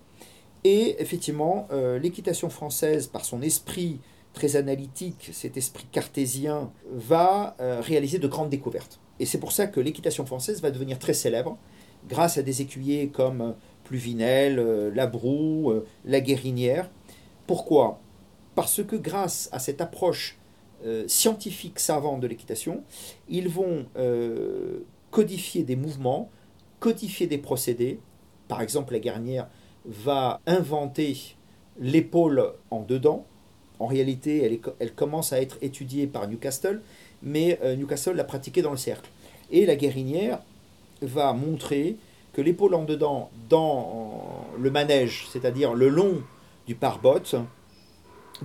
Et 0.64 0.96
effectivement, 1.00 1.68
euh, 1.72 2.00
l'équitation 2.00 2.50
française, 2.50 3.08
par 3.08 3.26
son 3.26 3.42
esprit 3.42 4.00
très 4.34 4.56
analytique, 4.56 5.30
cet 5.34 5.58
esprit 5.58 5.86
cartésien, 5.92 6.72
va 6.94 7.56
réaliser 7.82 8.20
de 8.20 8.28
grandes 8.28 8.50
découvertes. 8.50 9.00
Et 9.20 9.26
c'est 9.26 9.40
pour 9.40 9.52
ça 9.52 9.68
que 9.68 9.80
l'équitation 9.80 10.26
française 10.26 10.62
va 10.62 10.72
devenir 10.72 10.98
très 11.00 11.14
célèbre, 11.14 11.58
grâce 12.08 12.38
à 12.38 12.42
des 12.42 12.62
écuyers 12.62 13.10
comme 13.10 13.56
Pluvinel, 13.84 14.60
euh, 14.60 14.92
Labroue, 14.94 15.74
La 16.06 16.22
Guérinière. 16.22 16.90
Pourquoi? 17.48 18.00
Parce 18.56 18.84
que 18.84 18.96
grâce 18.96 19.50
à 19.52 19.60
cette 19.60 19.82
approche 19.82 20.38
scientifique 21.08 21.78
savante 21.78 22.22
de 22.22 22.28
l'équitation, 22.28 22.84
ils 23.28 23.50
vont 23.50 23.86
codifier 25.12 25.64
des 25.64 25.76
mouvements, 25.76 26.30
codifier 26.80 27.28
des 27.28 27.38
procédés. 27.38 28.00
Par 28.48 28.62
exemple, 28.62 28.94
la 28.94 29.00
guerrière 29.00 29.50
va 29.86 30.40
inventer 30.46 31.36
l'épaule 31.80 32.54
en 32.72 32.82
dedans. 32.82 33.26
En 33.80 33.88
réalité, 33.88 34.62
elle, 34.80 34.94
commence 34.94 35.32
à 35.32 35.42
être 35.42 35.58
étudiée 35.62 36.06
par 36.08 36.28
Newcastle, 36.28 36.82
mais 37.24 37.60
euh, 37.64 37.76
Newcastle 37.76 38.16
l'a 38.16 38.26
pratiquée 38.26 38.62
dans 38.62 38.72
le 38.72 38.78
cercle. 38.78 39.10
Et 39.52 39.66
la 39.66 39.76
guérinière 39.76 40.42
va 41.02 41.34
montrer 41.34 41.98
que 42.34 42.42
l'épaule 42.42 42.76
en 42.76 42.84
dedans, 42.84 43.32
dans 43.50 44.46
le 44.58 44.72
manège, 44.72 45.28
c'est-à-dire 45.32 45.74
le 45.74 45.90
long 45.90 46.22
du 46.68 46.76
pare-botte, 46.76 47.36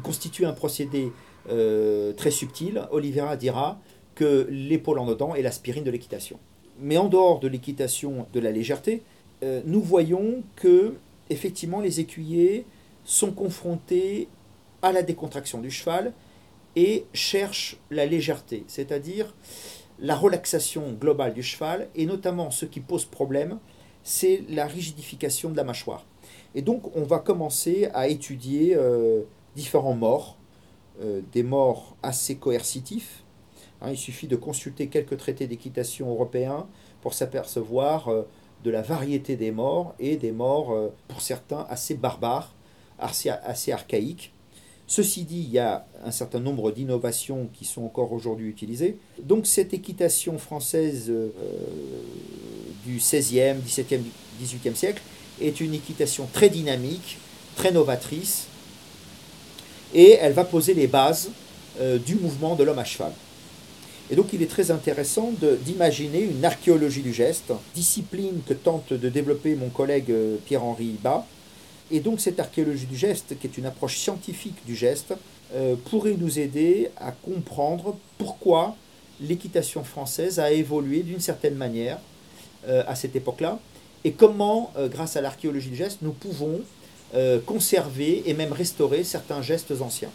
constitue 0.03 0.47
un 0.47 0.53
procédé 0.53 1.13
euh, 1.51 2.13
très 2.15 2.31
subtil. 2.31 2.83
Oliveira 2.91 3.37
dira 3.37 3.79
que 4.15 4.47
l'épaule 4.51 4.99
en 4.99 5.07
dedans 5.07 5.35
est 5.35 5.43
l'aspirine 5.43 5.85
de 5.85 5.91
l'équitation 5.91 6.39
mais 6.81 6.97
en 6.97 7.09
dehors 7.09 7.41
de 7.41 7.49
l'équitation 7.49 8.27
de 8.33 8.41
la 8.41 8.51
légèreté, 8.51 9.03
euh, 9.43 9.61
nous 9.65 9.81
voyons 9.81 10.43
que 10.57 10.95
effectivement 11.31 11.81
les 11.81 12.01
écuyers 12.01 12.67
sont 13.05 13.33
confrontés 13.33 14.29
à 14.83 14.93
la 14.93 15.03
décontraction 15.03 15.61
du 15.61 15.71
cheval 15.71 16.13
et 16.77 17.05
cherchent 17.13 17.77
la 17.91 18.07
légèreté, 18.07 18.65
c'est-à-dire 18.67 19.35
la 19.99 20.17
relaxation 20.17 20.93
globale 20.93 21.35
du 21.35 21.43
cheval, 21.43 21.89
et 21.95 22.07
notamment 22.07 22.51
ce 22.51 22.67
qui 22.67 22.81
pose 22.81 23.05
problème, 23.05 23.59
c'est 24.03 24.45
la 24.49 24.67
rigidification 24.67 25.51
de 25.51 25.57
la 25.57 25.65
mâchoire. 25.65 26.05
Et 26.55 26.63
donc 26.63 26.95
on 26.97 27.03
va 27.03 27.19
commencer 27.19 27.89
à 27.95 28.09
étudier 28.09 28.75
euh, 28.77 29.23
différents 29.57 29.95
morts, 29.95 30.37
euh, 31.03 31.21
des 31.33 31.43
morts 31.43 31.97
assez 32.03 32.37
coercitifs, 32.37 33.25
Hein, 33.81 33.91
il 33.91 33.99
suffit 33.99 34.29
de 34.29 34.37
consulter 34.37 34.89
quelques 34.89 35.17
traités 35.17 35.47
d'équitation 35.47 36.09
européens 36.09 36.67
pour 37.03 37.13
s'apercevoir 37.13 38.09
euh, 38.09 38.23
de 38.63 38.71
la 38.71 38.83
variété 38.83 39.37
des 39.37 39.51
morts 39.51 39.95
et 39.99 40.17
des 40.17 40.33
morts, 40.33 40.91
pour 41.09 41.21
certains, 41.21 41.67
assez 41.69 41.95
barbares, 41.95 42.55
assez 42.99 43.73
archaïques. 43.73 44.33
Ceci 44.87 45.25
dit, 45.25 45.41
il 45.41 45.51
y 45.51 45.59
a 45.59 45.87
un 46.05 46.11
certain 46.11 46.41
nombre 46.41 46.71
d'innovations 46.71 47.49
qui 47.55 47.65
sont 47.65 47.83
encore 47.83 48.13
aujourd'hui 48.13 48.49
utilisées. 48.49 48.99
Donc 49.23 49.47
cette 49.47 49.73
équitation 49.73 50.39
française 50.39 51.07
euh, 51.09 51.31
du 52.85 52.99
16e, 52.99 53.57
17e, 53.67 54.01
18e 54.43 54.75
siècle 54.75 55.03
est 55.41 55.61
une 55.61 55.75
équitation 55.75 56.29
très 56.33 56.51
dynamique, 56.51 57.19
très 57.57 57.73
novatrice, 57.73 58.47
et 59.95 60.13
elle 60.21 60.33
va 60.33 60.45
poser 60.45 60.75
les 60.75 60.87
bases 60.87 61.31
du 62.07 62.15
mouvement 62.15 62.55
de 62.55 62.63
l'homme 62.63 62.79
à 62.79 62.85
cheval. 62.85 63.13
Et 64.11 64.17
donc 64.17 64.33
il 64.33 64.43
est 64.43 64.51
très 64.51 64.71
intéressant 64.71 65.33
d'imaginer 65.65 66.21
une 66.21 66.45
archéologie 66.45 67.01
du 67.01 67.13
geste, 67.13 67.53
discipline 67.75 68.41
que 68.47 68.53
tente 68.53 68.93
de 68.93 69.09
développer 69.09 69.55
mon 69.55 69.71
collègue 69.71 70.11
euh, 70.11 70.37
Pierre-Henri 70.45 70.97
Bas. 71.03 71.27
Et 71.95 72.01
donc 72.01 72.21
cette 72.21 72.39
archéologie 72.39 72.85
du 72.87 72.97
geste, 72.97 73.39
qui 73.39 73.47
est 73.47 73.57
une 73.57 73.65
approche 73.65 73.97
scientifique 73.97 74.67
du 74.67 74.75
geste, 74.75 75.15
euh, 75.55 75.77
pourrait 75.91 76.17
nous 76.19 76.39
aider 76.39 76.91
à 76.99 77.13
comprendre 77.13 77.97
pourquoi 78.19 78.77
l'équitation 79.21 79.85
française 79.85 80.39
a 80.39 80.51
évolué 80.51 81.03
d'une 81.03 81.21
certaine 81.21 81.55
manière 81.55 81.99
euh, 82.69 82.83
à 82.87 82.95
cette 82.95 83.17
époque-là, 83.17 83.59
et 84.07 84.13
comment, 84.13 84.71
grâce 84.91 85.17
à 85.17 85.23
l'archéologie 85.23 85.71
du 85.71 85.77
geste, 85.77 86.01
nous 86.03 86.13
pouvons 86.13 86.61
conserver 87.47 88.29
et 88.29 88.35
même 88.35 88.53
restaurer 88.53 89.03
certains 89.03 89.41
gestes 89.41 89.73
anciens. 89.81 90.11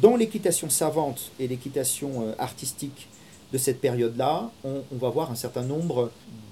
Dans 0.00 0.16
l'équitation 0.16 0.70
savante 0.70 1.30
et 1.38 1.46
l'équitation 1.46 2.22
euh, 2.22 2.32
artistique 2.38 3.08
de 3.52 3.58
cette 3.58 3.80
période-là, 3.80 4.50
on, 4.64 4.82
va 4.92 5.10
voir 5.10 5.30
un 5.30 5.34
certain 5.34 5.62
nombre 5.62 6.10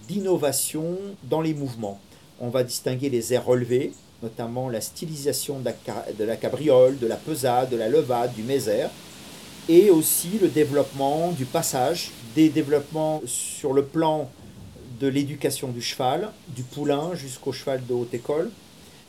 d'innovations 0.08 0.98
dans 1.24 1.40
les 1.40 1.54
mouvements. 1.54 1.98
On 2.38 2.50
va 2.50 2.64
distinguer 2.64 3.08
les 3.08 3.32
airs 3.32 3.46
relevés, 3.46 3.92
notamment 4.22 4.68
la 4.68 4.80
stylisation 4.80 5.60
de 5.60 6.24
la, 6.24 6.36
cabriole, 6.36 6.98
de 6.98 7.06
la 7.06 7.16
pesade, 7.16 7.70
de 7.70 7.76
la 7.76 7.88
levade, 7.88 8.34
du 8.34 8.42
mézère, 8.42 8.90
et 9.68 9.90
aussi 9.90 10.38
le 10.40 10.48
développement 10.48 11.32
du 11.32 11.44
passage, 11.44 12.10
des 12.34 12.48
développements 12.48 13.22
sur 13.26 13.72
le 13.72 13.84
plan 13.84 14.30
de 15.00 15.06
l'éducation 15.06 15.68
du 15.68 15.80
cheval, 15.80 16.30
du 16.48 16.62
poulain 16.62 17.14
jusqu'au 17.14 17.52
cheval 17.52 17.80
de 17.86 17.94
haute 17.94 18.12
école. 18.12 18.50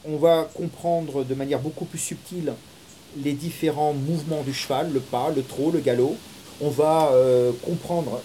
On 0.06 0.17
va 0.17 0.50
comprendre 0.54 1.24
de 1.24 1.36
manière 1.36 1.60
beaucoup 1.60 1.86
plus 1.86 2.00
subtile 2.00 2.54
les 3.21 3.34
différents 3.34 3.93
mouvements 3.93 4.41
du 4.43 4.54
cheval, 4.54 4.91
le 4.93 5.02
pas, 5.02 5.32
le 5.36 5.43
trot, 5.43 5.71
le 5.71 5.80
galop. 5.80 6.15
on 6.62 6.69
va 6.69 7.12
comprendre 7.65 8.21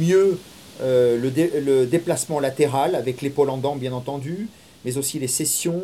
mieux 0.00 0.38
le, 0.80 1.16
le, 1.18 1.86
déplacement 1.86 2.40
latéral 2.40 2.96
avec 2.96 3.22
l'épaule 3.22 3.50
en 3.50 3.58
dents 3.58 3.76
bien 3.76 3.92
entendu, 3.92 4.48
mais 4.84 4.96
aussi 4.96 5.20
les 5.20 5.28
sessions, 5.28 5.82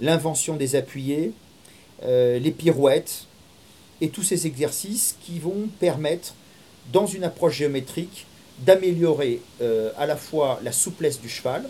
l'invention 0.00 0.56
des 0.56 0.76
appuyés, 0.76 1.32
les 2.04 2.50
pirouettes, 2.56 3.26
et 4.00 4.08
tous 4.08 4.22
ces 4.22 4.46
exercices 4.46 5.16
qui 5.24 5.38
vont 5.38 5.68
permettre, 5.80 6.34
dans 6.92 7.06
une 7.06 7.24
approche 7.24 7.56
géométrique, 7.56 8.26
d'améliorer 8.60 9.40
euh, 9.60 9.90
à 9.96 10.06
la 10.06 10.16
fois 10.16 10.60
la 10.62 10.72
souplesse 10.72 11.20
du 11.20 11.28
cheval, 11.28 11.64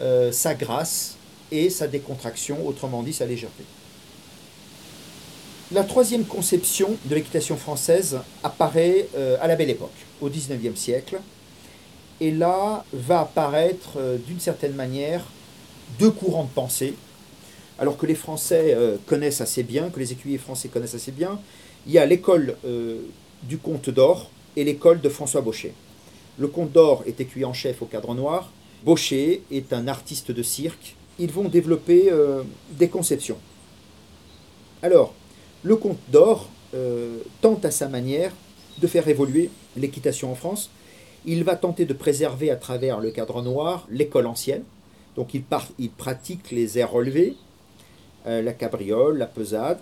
euh, 0.00 0.32
sa 0.32 0.54
grâce 0.54 1.16
et 1.50 1.70
sa 1.70 1.86
décontraction, 1.86 2.66
autrement 2.66 3.02
dit 3.02 3.12
sa 3.12 3.26
légèreté. 3.26 3.64
La 5.72 5.84
troisième 5.84 6.24
conception 6.24 6.96
de 7.04 7.14
l'équitation 7.14 7.56
française 7.56 8.18
apparaît 8.42 9.06
euh, 9.16 9.36
à 9.40 9.46
la 9.46 9.56
belle 9.56 9.70
époque, 9.70 9.90
au 10.20 10.28
XIXe 10.28 10.78
siècle, 10.78 11.18
et 12.20 12.30
là 12.30 12.84
va 12.92 13.20
apparaître 13.20 13.96
d'une 14.26 14.40
certaine 14.40 14.72
manière 14.72 15.24
deux 16.00 16.10
courants 16.10 16.44
de 16.44 16.48
pensée 16.48 16.94
alors 17.78 17.96
que 17.96 18.06
les 18.06 18.14
Français 18.14 18.74
euh, 18.74 18.96
connaissent 19.06 19.40
assez 19.40 19.62
bien, 19.62 19.90
que 19.90 20.00
les 20.00 20.12
écuyers 20.12 20.38
français 20.38 20.68
connaissent 20.68 20.94
assez 20.94 21.12
bien, 21.12 21.40
il 21.86 21.92
y 21.92 21.98
a 21.98 22.06
l'école 22.06 22.56
euh, 22.64 23.02
du 23.44 23.58
comte 23.58 23.88
d'or 23.90 24.30
et 24.56 24.64
l'école 24.64 25.00
de 25.00 25.08
François 25.08 25.40
Baucher. 25.40 25.72
Le 26.38 26.48
comte 26.48 26.72
d'or 26.72 27.04
est 27.06 27.20
écuyer 27.20 27.44
en 27.44 27.52
chef 27.52 27.82
au 27.82 27.86
cadre 27.86 28.14
noir, 28.14 28.50
Baucher 28.84 29.42
est 29.50 29.72
un 29.72 29.88
artiste 29.88 30.30
de 30.30 30.42
cirque. 30.42 30.94
Ils 31.18 31.32
vont 31.32 31.48
développer 31.48 32.10
euh, 32.12 32.42
des 32.70 32.88
conceptions. 32.88 33.38
Alors, 34.82 35.14
le 35.62 35.76
comte 35.76 35.98
d'or 36.08 36.48
tente 37.40 37.64
à 37.64 37.70
sa 37.70 37.88
manière 37.88 38.30
de 38.80 38.86
faire 38.86 39.08
évoluer 39.08 39.50
l'équitation 39.76 40.30
en 40.30 40.34
France. 40.34 40.70
Il 41.24 41.42
va 41.42 41.56
tenter 41.56 41.86
de 41.86 41.94
préserver 41.94 42.50
à 42.50 42.56
travers 42.56 43.00
le 43.00 43.10
cadre 43.10 43.42
noir 43.42 43.86
l'école 43.90 44.26
ancienne. 44.26 44.62
Donc 45.16 45.34
il, 45.34 45.42
il 45.78 45.90
pratique 45.90 46.50
les 46.50 46.78
airs 46.78 46.92
relevés, 46.92 47.34
la 48.28 48.52
cabriole, 48.52 49.18
la 49.18 49.26
pesade. 49.26 49.78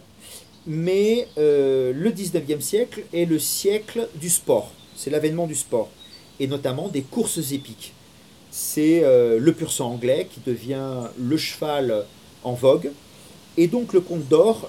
Mais 0.67 1.29
euh, 1.39 1.93
le 1.95 2.11
19e 2.11 2.61
siècle 2.61 3.05
est 3.15 3.25
le 3.25 3.39
siècle 3.39 4.09
du 4.17 4.29
sport. 4.29 4.73
C'est 4.97 5.11
l'avènement 5.11 5.47
du 5.47 5.55
sport. 5.55 5.89
Et 6.41 6.49
notamment 6.49 6.89
des 6.89 7.03
courses 7.03 7.53
épiques. 7.53 7.95
C'est 8.51 9.05
euh, 9.05 9.39
le 9.39 9.53
pur 9.53 9.71
sang 9.71 9.93
anglais 9.93 10.27
qui 10.33 10.41
devient 10.45 11.09
le 11.19 11.37
cheval 11.37 12.05
en 12.43 12.55
vogue. 12.55 12.91
Et 13.57 13.69
donc 13.69 13.93
le 13.93 14.01
comte 14.01 14.29
d'or 14.29 14.69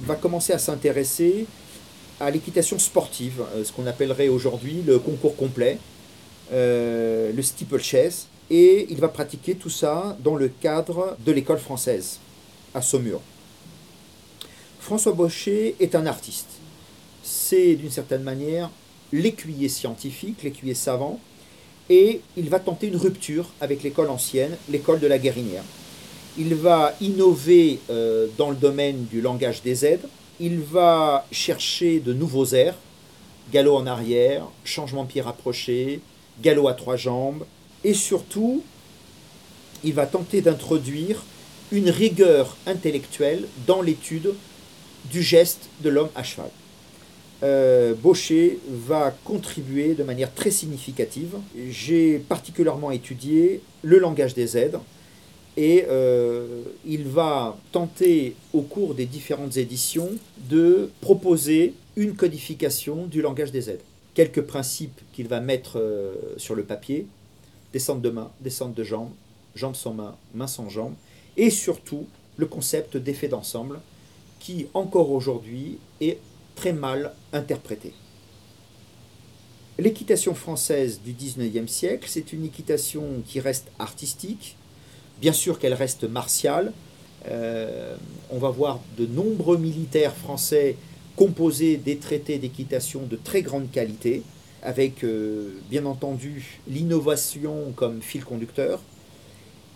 va 0.00 0.16
commencer 0.16 0.52
à 0.52 0.58
s'intéresser 0.58 1.46
à 2.20 2.30
l'équitation 2.30 2.78
sportive, 2.78 3.42
ce 3.64 3.72
qu'on 3.72 3.86
appellerait 3.86 4.28
aujourd'hui 4.28 4.82
le 4.86 4.98
concours 4.98 5.34
complet, 5.34 5.78
le 6.52 7.40
steeplechase. 7.40 8.26
Et 8.50 8.86
il 8.90 9.00
va 9.00 9.08
pratiquer 9.08 9.54
tout 9.54 9.70
ça 9.70 10.14
dans 10.22 10.36
le 10.36 10.48
cadre 10.48 11.16
de 11.24 11.32
l'école 11.32 11.56
française 11.56 12.20
à 12.74 12.82
Saumur. 12.82 13.20
François 14.80 15.12
Baucher 15.12 15.76
est 15.78 15.94
un 15.94 16.06
artiste. 16.06 16.48
C'est 17.22 17.76
d'une 17.76 17.90
certaine 17.90 18.22
manière 18.22 18.70
l'écuyer 19.12 19.68
scientifique, 19.68 20.42
l'écuyer 20.42 20.74
savant, 20.74 21.20
et 21.88 22.20
il 22.36 22.48
va 22.48 22.58
tenter 22.58 22.86
une 22.86 22.96
rupture 22.96 23.50
avec 23.60 23.82
l'école 23.82 24.10
ancienne, 24.10 24.56
l'école 24.70 25.00
de 25.00 25.06
la 25.06 25.18
guérinière. 25.18 25.64
Il 26.38 26.54
va 26.54 26.94
innover 27.00 27.78
euh, 27.90 28.26
dans 28.38 28.50
le 28.50 28.56
domaine 28.56 29.04
du 29.04 29.20
langage 29.20 29.62
des 29.62 29.84
aides, 29.84 30.08
il 30.40 30.60
va 30.60 31.26
chercher 31.30 32.00
de 32.00 32.12
nouveaux 32.12 32.46
airs, 32.46 32.76
galop 33.52 33.76
en 33.76 33.86
arrière, 33.86 34.46
changement 34.64 35.04
de 35.04 35.08
pied 35.08 35.20
rapproché, 35.20 36.00
galop 36.40 36.68
à 36.68 36.74
trois 36.74 36.96
jambes, 36.96 37.44
et 37.84 37.94
surtout, 37.94 38.62
il 39.84 39.92
va 39.92 40.06
tenter 40.06 40.40
d'introduire 40.40 41.22
une 41.72 41.88
rigueur 41.90 42.56
intellectuelle 42.66 43.46
dans 43.66 43.82
l'étude 43.82 44.34
du 45.10 45.22
geste 45.22 45.68
de 45.82 45.88
l'homme 45.88 46.10
à 46.14 46.22
cheval. 46.22 46.50
Euh, 47.42 47.94
Baucher 47.94 48.60
va 48.68 49.12
contribuer 49.24 49.94
de 49.94 50.04
manière 50.04 50.32
très 50.32 50.52
significative. 50.52 51.34
J'ai 51.70 52.18
particulièrement 52.18 52.92
étudié 52.92 53.62
le 53.82 53.98
langage 53.98 54.34
des 54.34 54.56
aides 54.56 54.78
et 55.56 55.86
euh, 55.88 56.62
il 56.86 57.04
va 57.04 57.58
tenter 57.72 58.36
au 58.52 58.60
cours 58.62 58.94
des 58.94 59.06
différentes 59.06 59.56
éditions 59.56 60.10
de 60.48 60.90
proposer 61.00 61.74
une 61.96 62.14
codification 62.14 63.06
du 63.06 63.22
langage 63.22 63.50
des 63.50 63.70
aides. 63.70 63.82
Quelques 64.14 64.42
principes 64.42 65.00
qu'il 65.12 65.26
va 65.26 65.40
mettre 65.40 65.78
euh, 65.80 66.14
sur 66.36 66.54
le 66.54 66.62
papier, 66.62 67.06
descente 67.72 68.02
de 68.02 68.10
main, 68.10 68.30
descente 68.40 68.74
de 68.74 68.84
jambes, 68.84 69.10
jambes 69.56 69.74
sans 69.74 69.94
main, 69.94 70.16
main 70.34 70.46
sans 70.46 70.68
jambes, 70.68 70.94
et 71.36 71.50
surtout 71.50 72.06
le 72.36 72.46
concept 72.46 72.96
d'effet 72.96 73.28
d'ensemble 73.28 73.80
qui 74.40 74.66
encore 74.74 75.10
aujourd'hui 75.10 75.78
est 76.00 76.18
très 76.56 76.72
mal 76.72 77.12
interprété. 77.32 77.92
L'équitation 79.78 80.34
française 80.34 81.00
du 81.02 81.12
XIXe 81.12 81.70
siècle, 81.70 82.06
c'est 82.08 82.32
une 82.32 82.44
équitation 82.44 83.22
qui 83.26 83.40
reste 83.40 83.68
artistique, 83.78 84.56
bien 85.20 85.32
sûr 85.32 85.58
qu'elle 85.58 85.74
reste 85.74 86.04
martiale. 86.04 86.72
Euh, 87.28 87.96
on 88.30 88.38
va 88.38 88.50
voir 88.50 88.80
de 88.98 89.06
nombreux 89.06 89.56
militaires 89.56 90.14
français 90.14 90.76
composer 91.16 91.76
des 91.76 91.98
traités 91.98 92.38
d'équitation 92.38 93.02
de 93.02 93.16
très 93.16 93.42
grande 93.42 93.70
qualité, 93.70 94.22
avec 94.62 95.04
euh, 95.04 95.54
bien 95.70 95.86
entendu 95.86 96.60
l'innovation 96.68 97.72
comme 97.76 98.02
fil 98.02 98.24
conducteur, 98.24 98.80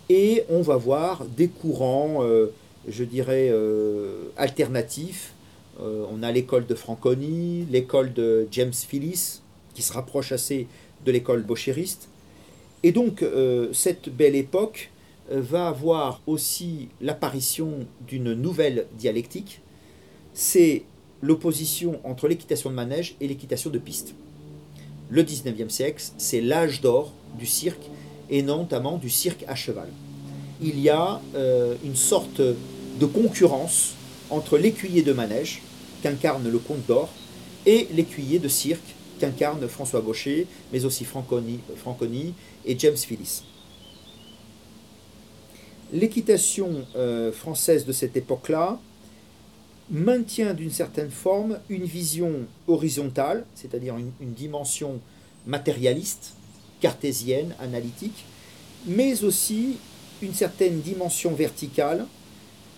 et 0.09 0.43
on 0.49 0.61
va 0.61 0.77
voir 0.77 1.25
des 1.25 1.47
courants, 1.47 2.23
euh, 2.23 2.47
je 2.87 3.03
dirais, 3.03 3.49
euh, 3.51 4.29
alternatifs. 4.37 5.33
Euh, 5.81 6.05
on 6.11 6.23
a 6.23 6.31
l'école 6.31 6.65
de 6.65 6.75
Franconi, 6.75 7.65
l'école 7.69 8.13
de 8.13 8.47
James 8.51 8.73
Phillis, 8.73 9.41
qui 9.73 9.81
se 9.81 9.93
rapproche 9.93 10.31
assez 10.31 10.67
de 11.05 11.11
l'école 11.11 11.43
bochériste. 11.43 12.09
Et 12.83 12.91
donc, 12.91 13.25
cette 13.73 14.09
belle 14.09 14.35
époque 14.35 14.91
va 15.29 15.67
avoir 15.67 16.21
aussi 16.27 16.89
l'apparition 17.01 17.87
d'une 18.07 18.33
nouvelle 18.33 18.85
dialectique. 18.97 19.61
C'est 20.33 20.83
l'opposition 21.21 21.99
entre 22.03 22.27
l'équitation 22.27 22.69
de 22.69 22.75
manège 22.75 23.15
et 23.19 23.27
l'équitation 23.27 23.71
de 23.71 23.79
piste. 23.79 24.13
Le 25.09 25.23
19e 25.23 25.69
siècle, 25.69 26.03
c'est 26.17 26.39
l'âge 26.39 26.81
d'or 26.81 27.13
du 27.37 27.47
cirque 27.47 27.89
et 28.29 28.41
notamment 28.41 28.97
du 28.97 29.09
cirque 29.09 29.43
à 29.47 29.55
cheval. 29.55 29.89
Il 30.61 30.79
y 30.79 30.89
a 30.89 31.21
euh, 31.35 31.75
une 31.83 31.95
sorte 31.95 32.41
de 32.41 33.05
concurrence 33.05 33.93
entre 34.29 34.57
l'écuyer 34.57 35.01
de 35.03 35.13
manège, 35.13 35.61
qu'incarne 36.01 36.49
le 36.49 36.57
comte 36.59 36.85
d'or, 36.87 37.09
et 37.65 37.87
l'écuyer 37.93 38.39
de 38.39 38.47
cirque, 38.47 38.95
qu'incarne 39.19 39.67
François 39.67 40.01
Gaucher, 40.01 40.47
mais 40.71 40.85
aussi 40.85 41.05
Franconi, 41.05 41.59
Franconi 41.75 42.33
et 42.65 42.77
James 42.77 42.97
Phillis. 42.97 43.43
L'équitation 45.91 46.85
euh, 46.95 47.31
française 47.31 47.85
de 47.85 47.91
cette 47.91 48.17
époque-là 48.17 48.79
maintient 49.89 50.53
d'une 50.53 50.71
certaine 50.71 51.09
forme 51.09 51.59
une 51.69 51.85
vision 51.85 52.45
horizontale, 52.67 53.45
c'est-à-dire 53.55 53.95
une 53.97 54.33
dimension 54.33 54.99
matérialiste, 55.45 56.36
cartésienne, 56.81 57.55
analytique, 57.59 58.25
mais 58.85 59.23
aussi 59.23 59.77
une 60.21 60.33
certaine 60.33 60.81
dimension 60.81 61.33
verticale 61.33 62.05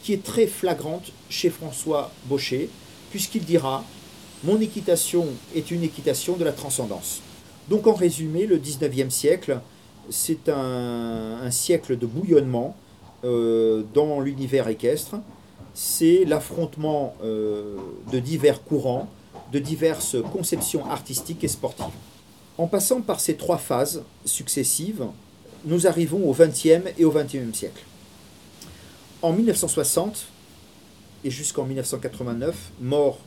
qui 0.03 0.13
est 0.13 0.23
très 0.23 0.47
flagrante 0.47 1.11
chez 1.29 1.49
François 1.49 2.11
Baucher, 2.25 2.69
puisqu'il 3.11 3.43
dira 3.43 3.83
Mon 4.43 4.59
équitation 4.61 5.27
est 5.55 5.71
une 5.71 5.83
équitation 5.83 6.37
de 6.37 6.43
la 6.43 6.53
transcendance. 6.53 7.21
Donc 7.69 7.87
en 7.87 7.93
résumé, 7.93 8.45
le 8.45 8.57
19e 8.57 9.09
siècle, 9.09 9.59
c'est 10.09 10.49
un, 10.49 11.51
siècle 11.51 11.97
de 11.97 12.05
bouillonnement 12.05 12.75
euh, 13.23 13.83
dans 13.93 14.21
l'univers 14.21 14.67
équestre. 14.67 15.15
C'est 15.73 16.25
l'affrontement 16.25 17.15
euh, 17.23 17.75
de 18.11 18.19
divers 18.19 18.63
courants, 18.63 19.07
de 19.51 19.59
diverses 19.59 20.17
conceptions 20.33 20.89
artistiques 20.89 21.43
et 21.43 21.47
sportives. 21.47 21.85
En 22.59 22.67
passant 22.67 22.99
par 22.99 23.21
ces 23.21 23.35
trois 23.35 23.57
phases 23.57 24.03
successives, 24.25 25.05
nous 25.63 25.87
arrivons 25.87 26.29
au 26.29 26.33
XXe 26.33 26.91
et 26.97 27.05
au 27.05 27.09
XXIe 27.09 27.53
siècle. 27.53 27.81
En 29.21 29.31
1960 29.31 30.25
et 31.23 31.31
jusqu'en 31.31 31.63
1989, 31.63 32.55
mort 32.81 33.19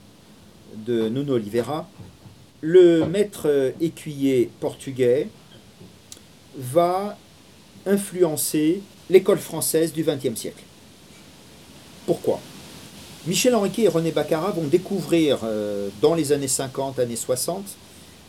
de 0.76 1.08
Nuno 1.08 1.36
Oliveira, 1.36 1.88
le 2.60 3.06
maître 3.06 3.72
écuyer 3.80 4.50
portugais 4.60 5.28
va 6.58 7.16
influencer 7.86 8.82
l'école 9.08 9.38
française 9.38 9.94
du 9.94 10.04
XXe 10.04 10.38
siècle. 10.38 10.62
Pourquoi? 12.04 12.38
Michel 13.26 13.54
Henriquet 13.54 13.84
et 13.84 13.88
René 13.88 14.10
Baccarat 14.10 14.50
vont 14.50 14.66
découvrir 14.66 15.38
euh, 15.44 15.88
dans 16.02 16.14
les 16.14 16.32
années 16.32 16.48
50, 16.48 16.98
années 16.98 17.16
60, 17.16 17.64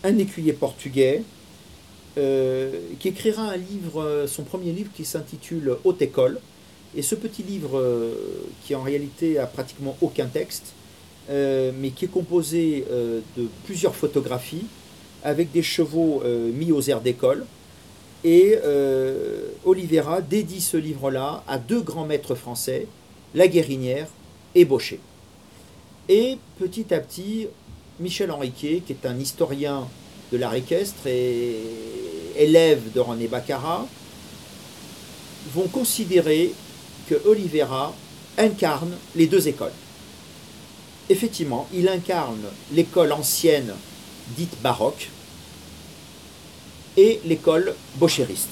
un 0.04 0.18
écuyer 0.18 0.54
portugais 0.54 1.24
qui 2.16 3.08
écrira 3.08 3.44
un 3.44 3.58
livre, 3.58 4.26
son 4.28 4.44
premier 4.44 4.72
livre 4.72 4.92
qui 4.94 5.04
s'intitule 5.04 5.78
Haute 5.84 6.02
École. 6.02 6.40
Et 6.96 7.02
ce 7.02 7.16
petit 7.16 7.42
livre, 7.42 7.84
qui 8.64 8.76
en 8.76 8.84
réalité 8.84 9.40
a 9.40 9.48
pratiquement 9.48 9.98
aucun 10.00 10.28
texte, 10.28 10.74
mais 11.30 11.90
qui 11.96 12.06
est 12.06 12.12
composé 12.12 12.86
de 13.36 13.48
plusieurs 13.66 13.96
photographies 13.96 14.66
avec 15.24 15.52
des 15.52 15.64
chevaux 15.64 16.22
mis 16.54 16.72
aux 16.72 16.82
airs 16.82 17.02
d'école, 17.02 17.46
et 18.24 18.58
euh, 18.64 19.50
Oliveira 19.66 20.22
dédie 20.22 20.62
ce 20.62 20.78
livre-là 20.78 21.44
à 21.48 21.58
deux 21.58 21.82
grands 21.82 22.06
maîtres 22.06 22.36
français, 22.36 22.88
La 23.36 23.48
Guérinière 23.48 24.08
et 24.56 24.66
Baucher. 24.66 25.00
Et 26.10 26.38
petit 26.58 26.94
à 26.94 27.00
petit, 27.00 27.48
Michel 28.00 28.32
Henriquet, 28.32 28.82
qui 28.86 28.94
est 28.94 29.06
un 29.06 29.20
historien 29.20 29.88
de 30.32 30.38
l'art 30.38 30.56
équestre 30.56 31.08
et 31.08 31.58
élève 32.38 32.92
de 32.94 33.00
René 33.00 33.28
Baccarat, 33.28 33.88
vont 35.54 35.68
considérer 35.68 36.54
que 37.08 37.16
Oliveira 37.26 37.94
incarne 38.38 38.94
les 39.16 39.28
deux 39.28 39.48
écoles. 39.48 39.74
Effectivement, 41.10 41.68
il 41.74 41.88
incarne 41.88 42.46
l'école 42.72 43.12
ancienne 43.12 43.74
dite 44.38 44.62
baroque, 44.62 45.10
et 46.98 47.20
l'école 47.26 47.76
bochériste. 47.96 48.50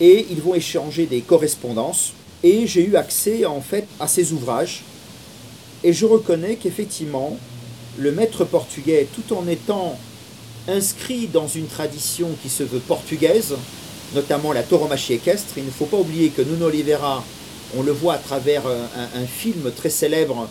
Et 0.00 0.26
ils 0.30 0.40
vont 0.40 0.54
échanger 0.54 1.06
des 1.06 1.20
correspondances 1.20 2.12
et 2.42 2.66
j'ai 2.66 2.84
eu 2.84 2.96
accès 2.96 3.44
en 3.44 3.60
fait 3.60 3.86
à 4.00 4.08
ces 4.08 4.32
ouvrages 4.32 4.82
et 5.84 5.92
je 5.92 6.06
reconnais 6.06 6.56
qu'effectivement 6.56 7.36
le 7.98 8.12
maître 8.12 8.44
portugais 8.44 9.06
tout 9.14 9.34
en 9.34 9.46
étant 9.46 9.98
inscrit 10.68 11.26
dans 11.26 11.48
une 11.48 11.66
tradition 11.66 12.28
qui 12.42 12.48
se 12.48 12.62
veut 12.62 12.78
portugaise, 12.78 13.54
notamment 14.14 14.52
la 14.52 14.62
tauromachie 14.62 15.14
équestre, 15.14 15.54
il 15.56 15.64
ne 15.64 15.70
faut 15.70 15.86
pas 15.86 15.96
oublier 15.96 16.28
que 16.28 16.42
Nuno 16.42 16.66
Oliveira, 16.66 17.24
on 17.76 17.82
le 17.82 17.92
voit 17.92 18.14
à 18.14 18.18
travers 18.18 18.62
un, 18.66 19.26
film 19.26 19.70
très 19.74 19.90
célèbre 19.90 20.48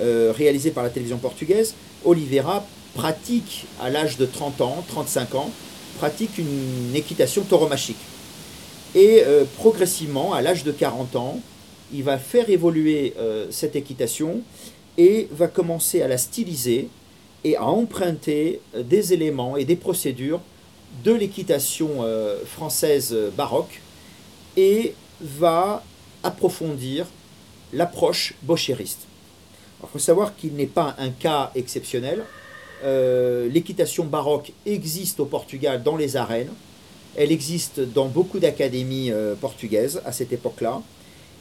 euh, 0.00 0.32
réalisé 0.36 0.70
par 0.70 0.84
la 0.84 0.90
télévision 0.90 1.18
portugaise, 1.18 1.74
Oliveira 2.04 2.64
pratique 2.94 3.66
à 3.80 3.90
l'âge 3.90 4.16
de 4.16 4.26
30 4.26 4.60
ans, 4.60 4.84
35 4.88 5.34
ans, 5.34 5.50
pratique 5.98 6.38
une 6.38 6.94
équitation 6.94 7.42
tauromachique. 7.42 7.98
Et 8.94 9.22
euh, 9.26 9.44
progressivement, 9.56 10.32
à 10.32 10.42
l'âge 10.42 10.64
de 10.64 10.72
40 10.72 11.16
ans, 11.16 11.40
il 11.92 12.02
va 12.02 12.18
faire 12.18 12.48
évoluer 12.50 13.14
euh, 13.18 13.46
cette 13.50 13.76
équitation 13.76 14.40
et 14.98 15.28
va 15.30 15.48
commencer 15.48 16.02
à 16.02 16.08
la 16.08 16.18
styliser 16.18 16.88
et 17.44 17.56
à 17.56 17.64
emprunter 17.64 18.60
euh, 18.74 18.82
des 18.82 19.14
éléments 19.14 19.56
et 19.56 19.64
des 19.64 19.76
procédures 19.76 20.40
de 21.04 21.12
l'équitation 21.12 22.02
française 22.46 23.14
baroque 23.36 23.82
et 24.56 24.94
va 25.20 25.84
approfondir 26.22 27.06
l'approche 27.72 28.34
bochériste. 28.42 29.06
Il 29.82 29.88
faut 29.88 29.98
savoir 29.98 30.34
qu'il 30.36 30.54
n'est 30.54 30.66
pas 30.66 30.96
un 30.98 31.10
cas 31.10 31.52
exceptionnel. 31.54 32.24
Euh, 32.84 33.48
l'équitation 33.48 34.04
baroque 34.04 34.52
existe 34.66 35.20
au 35.20 35.26
Portugal 35.26 35.82
dans 35.82 35.96
les 35.96 36.16
arènes. 36.16 36.50
Elle 37.16 37.32
existe 37.32 37.80
dans 37.80 38.06
beaucoup 38.06 38.38
d'académies 38.38 39.10
euh, 39.10 39.34
portugaises 39.34 40.00
à 40.04 40.12
cette 40.12 40.32
époque-là. 40.32 40.82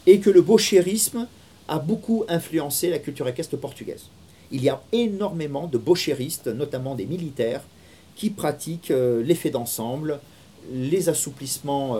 Et 0.05 0.19
que 0.19 0.29
le 0.29 0.41
bochérisme 0.41 1.27
a 1.67 1.79
beaucoup 1.79 2.23
influencé 2.27 2.89
la 2.89 2.99
culture 2.99 3.27
équestre 3.27 3.57
portugaise. 3.57 4.05
Il 4.51 4.63
y 4.63 4.69
a 4.69 4.81
énormément 4.91 5.67
de 5.67 5.77
bochéristes, 5.77 6.47
notamment 6.47 6.95
des 6.95 7.05
militaires, 7.05 7.61
qui 8.15 8.29
pratiquent 8.29 8.91
euh, 8.91 9.21
l'effet 9.23 9.49
d'ensemble, 9.49 10.19
les 10.73 11.07
assouplissements 11.07 11.97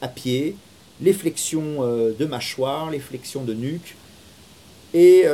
à 0.00 0.06
pied, 0.06 0.54
les 1.00 1.12
flexions 1.12 1.82
de 1.82 2.24
mâchoire, 2.24 2.88
les 2.92 3.00
flexions 3.00 3.42
de 3.42 3.52
nuque 3.52 3.96
et 4.94 5.24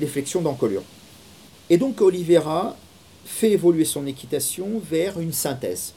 les 0.00 0.06
flexions 0.06 0.40
d'encolure. 0.40 0.84
Et 1.70 1.76
donc 1.76 2.00
Oliveira 2.00 2.76
fait 3.24 3.50
évoluer 3.50 3.84
son 3.84 4.06
équitation 4.06 4.80
vers 4.88 5.20
une 5.20 5.32
synthèse. 5.32 5.92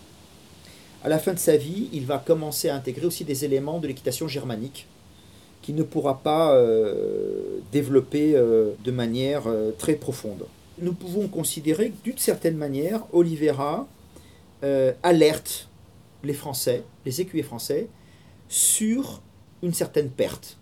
À 1.04 1.10
la 1.10 1.18
fin 1.18 1.34
de 1.34 1.40
sa 1.40 1.58
vie, 1.58 1.90
il 1.94 2.06
va 2.06 2.18
commencer 2.18 2.70
à 2.70 2.76
intégrer 2.76 3.06
aussi 3.06 3.24
des 3.24 3.46
éléments 3.46 3.80
de 3.80 3.88
l'équitation 3.88 4.28
germanique 4.28 4.86
qu'il 5.62 5.76
ne 5.76 5.84
pourra 5.84 6.22
pas 6.22 6.56
euh, 6.56 7.60
développer 7.72 8.36
euh, 8.36 8.72
de 8.84 8.92
manière 8.92 9.48
euh, 9.48 9.72
très 9.78 9.96
profonde. 9.96 10.46
Nous 10.80 10.94
pouvons 10.94 11.28
considérer 11.28 11.92
que 11.92 12.04
d'une 12.04 12.18
certaine 12.18 12.58
manière, 12.58 13.04
Oliveira 13.14 13.88
alerte 15.02 15.68
les 16.24 16.36
Français, 16.36 16.84
les 17.04 17.20
écuyers 17.20 17.42
français, 17.42 17.88
sur 18.48 19.24
une 19.64 19.74
certaine 19.74 20.12
perte. 20.12 20.60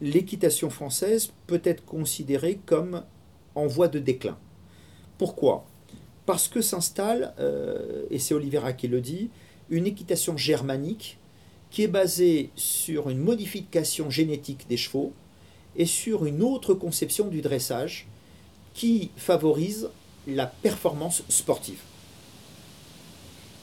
L'équitation 0.00 0.70
française 0.70 1.32
peut 1.48 1.60
être 1.64 1.84
considérée 1.84 2.60
comme 2.64 3.02
en 3.56 3.66
voie 3.66 3.88
de 3.88 3.98
déclin. 3.98 4.38
Pourquoi? 5.18 5.66
Parce 6.26 6.46
que 6.46 6.60
s'installe, 6.60 7.34
et 8.08 8.20
c'est 8.20 8.34
Oliveira 8.34 8.72
qui 8.72 8.86
le 8.86 9.00
dit, 9.00 9.30
une 9.68 9.88
équitation 9.88 10.36
germanique 10.36 11.18
qui 11.70 11.82
est 11.82 11.88
basée 11.88 12.50
sur 12.56 13.10
une 13.10 13.18
modification 13.18 14.10
génétique 14.10 14.66
des 14.68 14.76
chevaux 14.76 15.12
et 15.76 15.86
sur 15.86 16.24
une 16.24 16.42
autre 16.42 16.74
conception 16.74 17.28
du 17.28 17.42
dressage 17.42 18.06
qui 18.74 19.10
favorise 19.16 19.88
la 20.26 20.46
performance 20.46 21.22
sportive. 21.28 21.80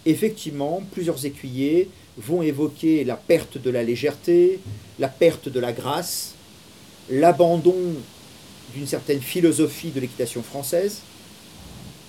Effectivement, 0.06 0.84
plusieurs 0.92 1.26
écuyers 1.26 1.90
vont 2.18 2.42
évoquer 2.42 3.04
la 3.04 3.16
perte 3.16 3.58
de 3.58 3.70
la 3.70 3.84
légèreté, 3.84 4.60
la 5.00 5.08
perte 5.08 5.50
de 5.50 5.60
la 5.60 5.72
grâce, 5.72 6.36
l'abandon 7.10 7.96
d'une 8.76 8.88
certaine 8.88 9.22
philosophie 9.22 9.92
de 9.92 10.00
l'équitation 10.00 10.44
française. 10.44 11.02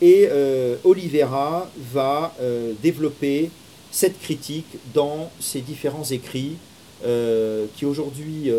Et 0.02 0.28
euh, 0.30 0.76
Oliveira 0.84 1.70
va 1.92 2.34
euh, 2.40 2.72
développer 2.82 3.50
cette 3.94 4.18
critique 4.18 4.78
dans 4.92 5.30
ses 5.38 5.60
différents 5.60 6.02
écrits 6.04 6.56
euh, 7.04 7.66
qui 7.76 7.86
aujourd'hui 7.86 8.50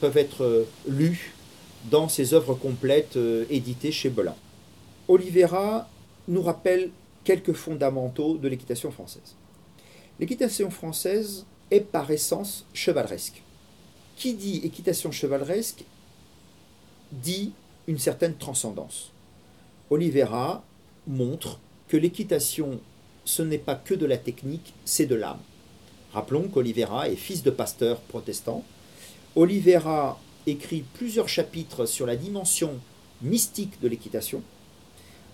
peuvent 0.00 0.16
être 0.16 0.66
lus 0.88 1.34
dans 1.90 2.08
ses 2.08 2.32
œuvres 2.32 2.54
complètes 2.54 3.18
éditées 3.50 3.92
chez 3.92 4.08
Belin. 4.08 4.34
Oliveira 5.06 5.86
nous 6.28 6.40
rappelle 6.40 6.90
quelques 7.24 7.52
fondamentaux 7.52 8.38
de 8.38 8.48
l'équitation 8.48 8.90
française. 8.90 9.36
L'équitation 10.18 10.70
française 10.70 11.44
est 11.70 11.80
par 11.80 12.10
essence 12.10 12.64
chevaleresque. 12.72 13.42
Qui 14.16 14.34
dit 14.34 14.60
équitation 14.64 15.10
chevaleresque 15.10 15.84
dit 17.12 17.52
une 17.86 17.98
certaine 17.98 18.36
transcendance. 18.36 19.10
Oliveira 19.90 20.64
montre 21.06 21.60
que 21.88 21.96
l'équitation, 21.96 22.80
ce 23.24 23.42
n'est 23.42 23.58
pas 23.58 23.74
que 23.74 23.94
de 23.94 24.06
la 24.06 24.16
technique, 24.16 24.74
c'est 24.84 25.06
de 25.06 25.14
l'âme. 25.14 25.40
Rappelons 26.12 26.48
qu'Oliveira 26.48 27.08
est 27.08 27.16
fils 27.16 27.42
de 27.42 27.50
pasteur 27.50 28.00
protestant. 28.00 28.64
Oliveira 29.36 30.20
écrit 30.46 30.84
plusieurs 30.94 31.28
chapitres 31.28 31.86
sur 31.86 32.06
la 32.06 32.16
dimension 32.16 32.72
mystique 33.22 33.80
de 33.80 33.88
l'équitation, 33.88 34.42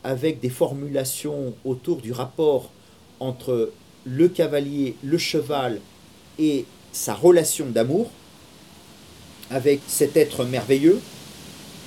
avec 0.04 0.40
des 0.40 0.48
formulations 0.48 1.54
autour 1.64 2.00
du 2.00 2.12
rapport 2.12 2.70
entre 3.18 3.72
le 4.04 4.28
cavalier, 4.28 4.96
le 5.02 5.18
cheval 5.18 5.80
et 6.38 6.64
sa 6.92 7.14
relation 7.14 7.66
d'amour 7.66 8.10
avec 9.50 9.80
cet 9.86 10.16
être 10.16 10.44
merveilleux 10.44 11.00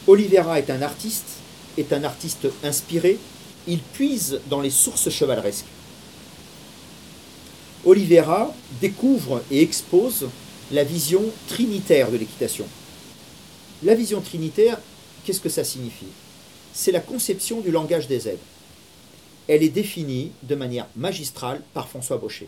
Oliveira 0.06 0.60
est 0.60 0.70
un 0.70 0.82
artiste, 0.82 1.38
est 1.78 1.94
un 1.94 2.04
artiste 2.04 2.48
inspiré, 2.62 3.18
il 3.68 3.80
puise 3.80 4.42
dans 4.50 4.60
les 4.60 4.70
sources 4.70 5.10
chevaleresques. 5.10 5.66
Oliveira 7.86 8.54
découvre 8.80 9.44
et 9.52 9.62
expose 9.62 10.30
la 10.72 10.84
vision 10.84 11.24
trinitaire 11.48 12.12
de 12.12 12.18
l'équitation. 12.18 12.66
La 13.84 13.96
vision 13.96 14.22
trinitaire, 14.22 14.80
qu'est-ce 15.26 15.42
que 15.42 15.50
ça 15.50 15.64
signifie? 15.64 16.08
C'est 16.74 16.94
la 16.94 17.02
conception 17.02 17.60
du 17.60 17.72
langage 17.72 18.08
des 18.08 18.30
aides. 18.30 18.40
Elle 19.48 19.64
est 19.64 19.70
définie 19.70 20.32
de 20.44 20.56
manière 20.56 20.88
magistrale 20.96 21.62
par 21.74 21.90
François 21.90 22.18
Baucher. 22.18 22.48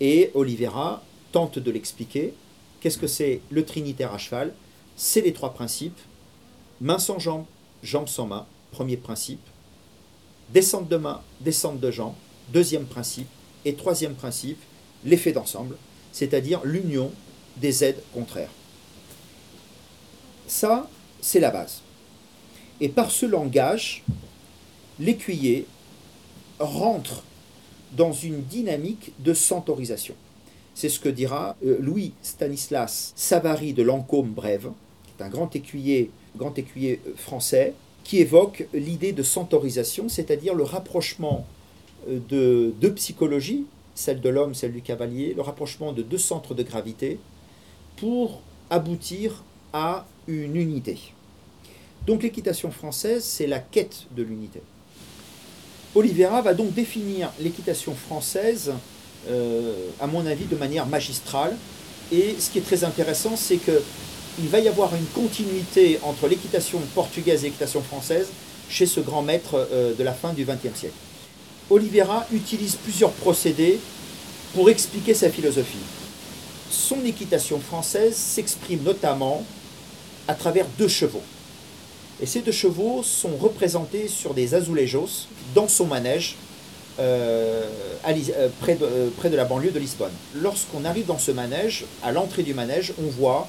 Et 0.00 0.32
Oliveira 0.34 1.04
tente 1.30 1.60
de 1.60 1.70
l'expliquer. 1.70 2.34
Qu'est-ce 2.80 2.98
que 2.98 3.06
c'est 3.06 3.40
le 3.50 3.64
trinitaire 3.64 4.12
à 4.12 4.18
cheval? 4.18 4.52
C'est 4.96 5.20
les 5.20 5.32
trois 5.32 5.54
principes 5.54 5.98
Main 6.80 6.98
sans 6.98 7.20
jambe, 7.20 7.44
jambe 7.84 8.08
sans 8.08 8.26
main, 8.26 8.46
premier 8.72 8.96
principe. 8.96 9.40
Descente 10.52 10.88
de 10.88 10.96
main, 10.96 11.22
descente 11.40 11.78
de 11.78 11.90
jambe, 11.92 12.14
deuxième 12.52 12.84
principe. 12.84 13.28
Et 13.64 13.74
troisième 13.74 14.14
principe, 14.14 14.58
l'effet 15.04 15.32
d'ensemble, 15.32 15.76
c'est-à-dire 16.12 16.60
l'union 16.64 17.10
des 17.56 17.84
aides 17.84 18.02
contraires. 18.12 18.50
Ça, 20.46 20.88
c'est 21.20 21.40
la 21.40 21.50
base. 21.50 21.80
Et 22.80 22.88
par 22.88 23.10
ce 23.10 23.26
langage, 23.26 24.02
l'écuyer 24.98 25.66
rentre 26.58 27.22
dans 27.92 28.12
une 28.12 28.42
dynamique 28.42 29.12
de 29.20 29.34
centaurisation. 29.34 30.14
C'est 30.74 30.88
ce 30.88 30.98
que 30.98 31.08
dira 31.08 31.56
euh, 31.64 31.78
Louis 31.80 32.12
Stanislas 32.22 33.12
Savary 33.14 33.72
de 33.72 33.82
Lancôme-Brève, 33.82 34.70
qui 35.06 35.12
est 35.22 35.24
un 35.24 35.28
grand 35.28 35.54
écuyer, 35.54 36.10
grand 36.36 36.58
écuyer 36.58 37.00
euh, 37.06 37.12
français, 37.16 37.74
qui 38.02 38.18
évoque 38.18 38.66
l'idée 38.74 39.12
de 39.12 39.22
centaurisation, 39.22 40.08
c'est-à-dire 40.08 40.54
le 40.54 40.64
rapprochement 40.64 41.46
de 42.08 42.72
deux 42.80 42.92
psychologies, 42.94 43.64
celle 43.94 44.20
de 44.20 44.28
l'homme, 44.28 44.54
celle 44.54 44.72
du 44.72 44.82
cavalier, 44.82 45.34
le 45.34 45.42
rapprochement 45.42 45.92
de 45.92 46.02
deux 46.02 46.18
centres 46.18 46.54
de 46.54 46.62
gravité, 46.62 47.18
pour 47.96 48.40
aboutir 48.70 49.42
à 49.72 50.06
une 50.26 50.56
unité. 50.56 50.98
Donc 52.06 52.22
l'équitation 52.22 52.70
française, 52.70 53.24
c'est 53.24 53.46
la 53.46 53.58
quête 53.58 54.04
de 54.16 54.22
l'unité. 54.22 54.60
Oliveira 55.94 56.42
va 56.42 56.54
donc 56.54 56.74
définir 56.74 57.30
l'équitation 57.40 57.94
française, 57.94 58.72
euh, 59.28 59.88
à 60.00 60.06
mon 60.06 60.26
avis, 60.26 60.44
de 60.44 60.56
manière 60.56 60.86
magistrale. 60.86 61.56
Et 62.12 62.34
ce 62.38 62.50
qui 62.50 62.58
est 62.58 62.62
très 62.62 62.84
intéressant, 62.84 63.36
c'est 63.36 63.56
qu'il 63.58 64.48
va 64.48 64.58
y 64.58 64.68
avoir 64.68 64.94
une 64.94 65.06
continuité 65.06 65.98
entre 66.02 66.26
l'équitation 66.26 66.80
portugaise 66.94 67.44
et 67.44 67.46
l'équitation 67.46 67.80
française 67.80 68.28
chez 68.68 68.86
ce 68.86 69.00
grand 69.00 69.22
maître 69.22 69.68
euh, 69.72 69.94
de 69.94 70.02
la 70.02 70.12
fin 70.12 70.32
du 70.32 70.44
XXe 70.44 70.74
siècle. 70.74 70.94
Oliveira 71.70 72.26
utilise 72.32 72.76
plusieurs 72.76 73.12
procédés 73.12 73.78
pour 74.54 74.68
expliquer 74.70 75.14
sa 75.14 75.30
philosophie. 75.30 75.78
Son 76.70 77.04
équitation 77.04 77.60
française 77.60 78.14
s'exprime 78.14 78.82
notamment 78.82 79.44
à 80.28 80.34
travers 80.34 80.66
deux 80.78 80.88
chevaux. 80.88 81.22
Et 82.20 82.26
ces 82.26 82.40
deux 82.40 82.52
chevaux 82.52 83.02
sont 83.02 83.36
représentés 83.36 84.08
sur 84.08 84.34
des 84.34 84.54
azulejos 84.54 85.26
dans 85.54 85.68
son 85.68 85.86
manège 85.86 86.36
euh, 87.00 87.64
euh, 88.06 88.48
près, 88.60 88.76
de, 88.76 88.84
euh, 88.84 89.08
près, 89.16 89.30
de, 89.30 89.36
la 89.36 89.44
banlieue 89.44 89.72
de 89.72 89.80
Lisbonne. 89.80 90.12
Lorsqu'on 90.36 90.84
arrive 90.84 91.06
dans 91.06 91.18
ce 91.18 91.32
manège, 91.32 91.84
à 92.04 92.12
l'entrée 92.12 92.44
du 92.44 92.54
manège, 92.54 92.92
on 93.02 93.08
voit 93.08 93.48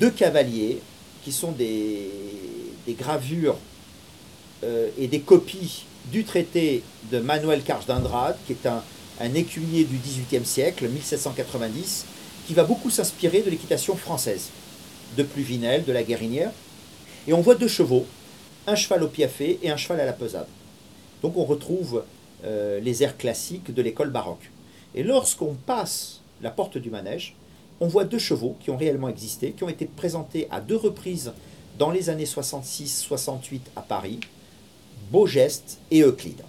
deux 0.00 0.10
cavaliers 0.10 0.80
qui 1.22 1.32
sont 1.32 1.52
des 1.52 2.08
gravures 2.98 3.56
et 4.98 5.06
des 5.06 5.20
copies 5.20 5.84
du 6.06 6.24
traité 6.24 6.82
de 7.10 7.18
Manuel 7.18 7.62
Carge 7.62 7.86
d'Andrade, 7.86 8.36
qui 8.46 8.52
est 8.52 8.66
un, 8.66 8.82
un 9.20 9.34
écuyer 9.34 9.84
du 9.84 9.96
XVIIIe 9.96 10.46
siècle, 10.46 10.88
1790, 10.88 12.06
qui 12.46 12.54
va 12.54 12.64
beaucoup 12.64 12.90
s'inspirer 12.90 13.42
de 13.42 13.50
l'équitation 13.50 13.96
française, 13.96 14.48
de 15.16 15.22
Pluvinel, 15.22 15.84
de 15.84 15.92
la 15.92 16.02
Guérinière. 16.02 16.50
Et 17.28 17.32
on 17.32 17.40
voit 17.40 17.54
deux 17.54 17.68
chevaux, 17.68 18.06
un 18.66 18.74
cheval 18.74 19.02
au 19.02 19.08
piafé 19.08 19.58
et 19.62 19.70
un 19.70 19.76
cheval 19.76 20.00
à 20.00 20.06
la 20.06 20.12
pesade. 20.12 20.46
Donc 21.22 21.36
on 21.36 21.44
retrouve 21.44 22.04
euh, 22.44 22.80
les 22.80 23.02
airs 23.02 23.16
classiques 23.16 23.72
de 23.72 23.82
l'école 23.82 24.10
baroque. 24.10 24.50
Et 24.94 25.02
lorsqu'on 25.02 25.54
passe 25.54 26.20
la 26.40 26.50
porte 26.50 26.78
du 26.78 26.90
manège, 26.90 27.36
on 27.80 27.88
voit 27.88 28.04
deux 28.04 28.18
chevaux 28.18 28.56
qui 28.60 28.70
ont 28.70 28.76
réellement 28.76 29.08
existé, 29.08 29.52
qui 29.52 29.64
ont 29.64 29.68
été 29.68 29.84
présentés 29.84 30.48
à 30.50 30.60
deux 30.60 30.76
reprises 30.76 31.32
dans 31.78 31.90
les 31.90 32.10
années 32.10 32.24
66-68 32.24 33.60
à 33.76 33.82
Paris, 33.82 34.20
Beaugeste 35.10 35.78
et 35.90 36.02
Euclide. 36.02 36.44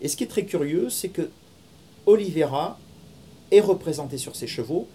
Et 0.00 0.08
ce 0.08 0.16
qui 0.16 0.24
est 0.24 0.28
très 0.28 0.44
curieux, 0.44 0.88
c'est 0.88 1.08
que 1.08 1.30
Oliveira 2.06 2.78
est 3.50 3.60
représenté 3.60 4.16
sur 4.16 4.36
ses 4.36 4.46
chevaux 4.46 4.86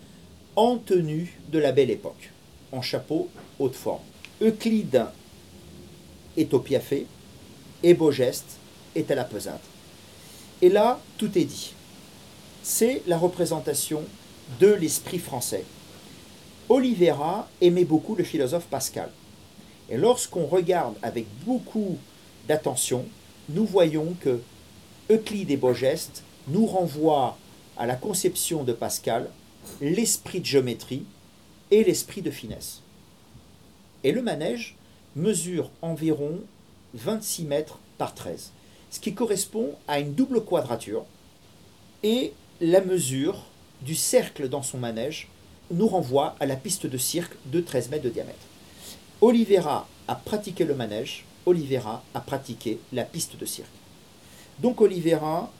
en 0.56 0.78
tenue 0.78 1.40
de 1.52 1.60
la 1.60 1.72
belle 1.72 1.92
époque, 1.92 2.32
en 2.72 2.82
chapeau 2.82 3.30
haute 3.60 3.76
forme. 3.76 4.02
Euclide 4.42 5.06
est 6.36 6.54
au 6.54 6.60
piafé 6.60 7.06
et 7.84 7.94
Beaugeste 7.94 8.58
est 8.96 9.12
à 9.12 9.16
la 9.16 9.24
pesade. 9.24 9.60
Et 10.62 10.70
là, 10.70 11.00
tout 11.18 11.38
est 11.38 11.46
dit. 11.46 11.74
C'est 12.64 13.04
la 13.06 13.18
représentation 13.18 14.02
de 14.60 14.68
l'esprit 14.68 15.20
français. 15.20 15.66
Oliveira 16.70 17.48
aimait 17.62 17.84
beaucoup 17.84 18.16
le 18.16 18.24
philosophe 18.24 18.66
Pascal. 18.66 19.12
Et 19.90 19.98
lorsqu'on 19.98 20.46
regarde 20.46 20.96
avec 21.02 21.26
beaucoup 21.46 21.98
d'attention, 22.48 23.06
nous 23.50 23.66
voyons 23.66 24.16
que 24.22 24.42
Euclide 25.10 25.52
et 25.52 25.58
Beaugeste 25.58 26.24
nous 26.48 26.66
renvoient 26.66 27.38
à 27.78 27.86
la 27.86 27.96
conception 27.96 28.64
de 28.64 28.74
Pascal 28.74 29.30
l'esprit 29.82 30.40
de 30.40 30.46
géométrie 30.46 31.06
et 31.72 31.84
l'esprit 31.84 32.22
de 32.22 32.32
finesse. 32.32 32.82
Et 34.04 34.12
le 34.12 34.22
manège 34.22 34.76
mesure 35.16 35.70
environ 35.82 36.40
26 36.94 37.46
mètres 37.46 37.80
par 37.98 38.14
13 38.14 38.52
ce 38.94 39.00
qui 39.00 39.16
correspond 39.16 39.74
à 39.88 40.00
une 40.00 40.14
double 40.14 40.46
quadrature. 40.46 41.04
Et 42.04 42.32
la 42.62 42.80
mesure 42.80 43.44
du 43.82 43.96
cercle 43.96 44.50
dans 44.50 44.62
son 44.62 44.78
manège 44.78 45.30
nous 45.72 45.88
renvoie 45.88 46.36
à 46.40 46.46
la 46.46 46.56
piste 46.56 46.86
de 46.86 46.98
cirque 47.00 47.34
de 47.48 47.60
13 47.60 47.90
mètres 47.90 48.04
de 48.04 48.12
diamètre. 48.12 48.46
Oliveira 49.20 49.88
a 50.08 50.14
pratiqué 50.14 50.64
le 50.64 50.76
manège, 50.76 51.26
Oliveira 51.46 52.04
a 52.14 52.22
pratiqué 52.22 52.80
la 52.92 53.04
piste 53.04 53.38
de 53.38 53.46
cirque. 53.46 53.68
Donc 54.60 54.82
Oliveira 54.82 55.52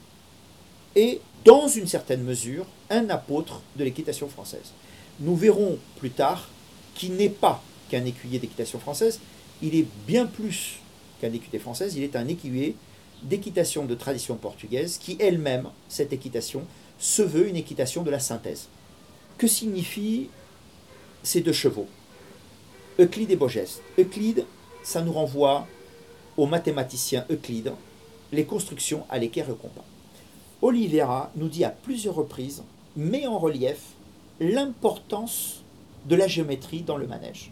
est, 0.96 1.20
dans 1.44 1.68
une 1.68 1.88
certaine 1.88 2.24
mesure, 2.24 2.66
un 2.90 3.10
apôtre 3.10 3.62
de 3.76 3.84
l'équitation 3.84 4.28
française. 4.30 4.72
Nous 5.20 5.36
verrons 5.36 5.78
plus 5.98 6.12
tard 6.12 6.48
qu'il 6.96 7.14
n'est 7.14 7.30
pas 7.30 7.62
qu'un 7.90 8.06
écuyer 8.06 8.40
d'équitation 8.40 8.80
française, 8.80 9.20
il 9.62 9.76
est 9.76 9.88
bien 10.08 10.26
plus 10.26 10.80
qu'un 11.22 11.34
écuyer 11.34 11.60
française, 11.60 11.96
il 11.96 12.04
est 12.04 12.16
un 12.16 12.28
écuyer 12.28 12.76
d'équitation 13.24 13.86
de 13.86 13.96
tradition 13.96 14.36
portugaise 14.36 14.98
qui 14.98 15.18
elle-même, 15.20 15.70
cette 15.88 16.14
équitation, 16.14 16.64
se 17.00 17.22
veut 17.22 17.48
une 17.48 17.56
équitation 17.56 18.04
de 18.04 18.12
la 18.12 18.20
synthèse. 18.20 18.68
Que 19.38 19.48
signifient 19.48 20.30
ces 21.24 21.42
deux 21.42 21.54
chevaux? 21.54 21.88
Euclide 23.00 23.32
et 23.32 23.36
Bogeste. 23.36 23.82
Euclide, 23.98 24.46
ça 24.84 25.02
nous 25.02 25.14
renvoie 25.14 25.66
au 26.38 26.46
mathématicien 26.46 27.26
Euclide, 27.32 27.74
les 28.32 28.46
constructions 28.46 29.06
à 29.10 29.18
l'équerre 29.18 29.50
et 29.50 29.54
au 29.54 29.56
compas. 29.56 29.86
Oliveira 30.62 31.32
nous 31.36 31.50
dit 31.50 31.64
à 31.64 31.70
plusieurs 31.70 32.16
reprises, 32.16 32.64
met 32.96 33.28
en 33.28 33.38
relief 33.40 33.94
l'importance 34.40 35.64
de 36.06 36.16
la 36.16 36.28
géométrie 36.28 36.82
dans 36.82 36.98
le 36.98 37.08
manège. 37.08 37.52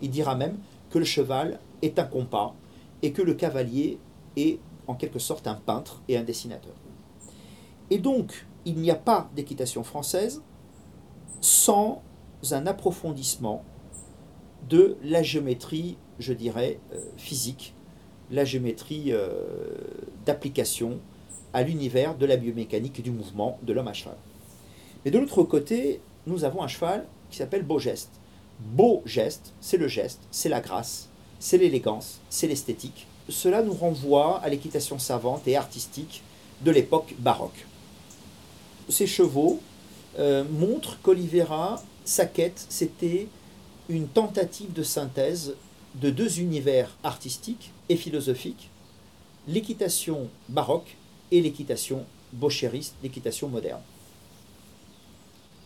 Il 0.00 0.10
dira 0.10 0.34
même 0.34 0.58
que 0.90 0.98
le 0.98 1.04
cheval 1.04 1.58
est 1.82 1.98
un 1.98 2.04
compas 2.04 2.54
et 3.02 3.12
que 3.12 3.22
le 3.22 3.34
cavalier 3.34 3.98
est 4.36 4.58
en 4.86 4.94
quelque 4.94 5.18
sorte 5.18 5.46
un 5.46 5.54
peintre 5.54 6.02
et 6.08 6.16
un 6.16 6.22
dessinateur. 6.22 6.74
Et 7.90 7.98
donc, 7.98 8.46
il 8.64 8.76
n'y 8.76 8.90
a 8.90 8.96
pas 8.96 9.30
d'équitation 9.34 9.84
française 9.84 10.42
sans 11.40 12.02
un 12.50 12.66
approfondissement 12.66 13.64
de 14.68 14.96
la 15.02 15.22
géométrie, 15.22 15.96
je 16.22 16.32
dirais, 16.32 16.78
euh, 16.94 16.98
physique, 17.16 17.74
la 18.30 18.44
géométrie 18.44 19.12
euh, 19.12 19.28
d'application 20.24 20.98
à 21.52 21.62
l'univers 21.62 22.16
de 22.16 22.24
la 22.24 22.36
biomécanique 22.36 22.98
et 22.98 23.02
du 23.02 23.10
mouvement 23.10 23.58
de 23.62 23.72
l'homme 23.72 23.88
à 23.88 23.92
cheval. 23.92 24.16
Mais 25.04 25.10
de 25.10 25.18
l'autre 25.18 25.42
côté, 25.42 26.00
nous 26.26 26.44
avons 26.44 26.62
un 26.62 26.68
cheval 26.68 27.04
qui 27.30 27.36
s'appelle 27.36 27.62
Beau 27.62 27.78
Geste. 27.78 28.12
Beau 28.60 29.02
geste, 29.04 29.52
c'est 29.60 29.76
le 29.76 29.88
geste, 29.88 30.20
c'est 30.30 30.48
la 30.48 30.60
grâce, 30.60 31.08
c'est 31.40 31.58
l'élégance, 31.58 32.20
c'est 32.30 32.46
l'esthétique 32.46 33.06
cela 33.28 33.62
nous 33.62 33.74
renvoie 33.74 34.40
à 34.42 34.48
l'équitation 34.48 34.98
savante 34.98 35.46
et 35.46 35.56
artistique 35.56 36.22
de 36.62 36.70
l'époque 36.70 37.14
baroque. 37.18 37.66
Ces 38.88 39.06
chevaux 39.06 39.60
euh, 40.18 40.44
montrent 40.44 41.00
qu'Olivera, 41.02 41.82
sa 42.04 42.26
quête, 42.26 42.64
c'était 42.68 43.28
une 43.88 44.08
tentative 44.08 44.72
de 44.72 44.82
synthèse 44.82 45.54
de 45.96 46.10
deux 46.10 46.40
univers 46.40 46.96
artistiques 47.04 47.70
et 47.88 47.96
philosophiques, 47.96 48.70
l'équitation 49.46 50.28
baroque 50.48 50.96
et 51.30 51.40
l'équitation 51.40 52.04
bochériste, 52.32 52.94
l'équitation 53.02 53.48
moderne. 53.48 53.82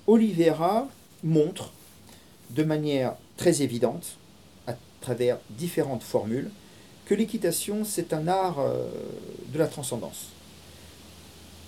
Olivera 0.07 0.89
montre 1.23 1.73
de 2.51 2.63
manière 2.63 3.15
très 3.37 3.63
évidente, 3.63 4.17
à 4.67 4.75
travers 5.01 5.39
différentes 5.51 6.03
formules, 6.03 6.51
que 7.07 7.15
l'équitation, 7.15 7.85
c'est 7.85 8.13
un 8.13 8.27
art 8.27 8.59
euh, 8.59 8.89
de 9.53 9.59
la 9.59 9.67
transcendance. 9.67 10.27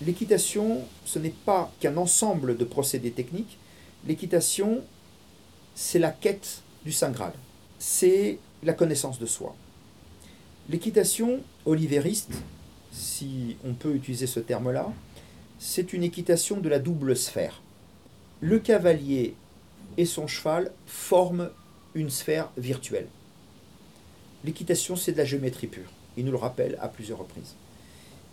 L'équitation, 0.05 0.81
ce 1.05 1.19
n'est 1.19 1.33
pas 1.45 1.71
qu'un 1.79 1.97
ensemble 1.97 2.57
de 2.57 2.63
procédés 2.63 3.11
techniques. 3.11 3.57
L'équitation, 4.07 4.81
c'est 5.75 5.99
la 5.99 6.11
quête 6.11 6.61
du 6.85 6.91
Saint 6.91 7.11
Graal. 7.11 7.33
La 8.63 8.73
connaissance 8.73 9.19
de 9.19 9.25
soi. 9.25 9.55
L'équitation 10.69 11.41
olivériste, 11.65 12.33
si 12.91 13.57
on 13.63 13.73
peut 13.73 13.95
utiliser 13.95 14.27
ce 14.27 14.39
terme-là, 14.39 14.91
c'est 15.57 15.93
une 15.93 16.03
équitation 16.03 16.57
de 16.57 16.69
la 16.69 16.79
double 16.79 17.15
sphère. 17.15 17.61
Le 18.41 18.59
cavalier 18.59 19.35
et 19.97 20.05
son 20.05 20.27
cheval 20.27 20.71
forment 20.85 21.49
une 21.95 22.09
sphère 22.09 22.49
virtuelle. 22.57 23.07
L'équitation, 24.45 24.95
c'est 24.95 25.11
de 25.11 25.17
la 25.17 25.25
géométrie 25.25 25.67
pure. 25.67 25.91
Il 26.15 26.25
nous 26.25 26.31
le 26.31 26.37
rappelle 26.37 26.77
à 26.81 26.87
plusieurs 26.87 27.19
reprises. 27.19 27.55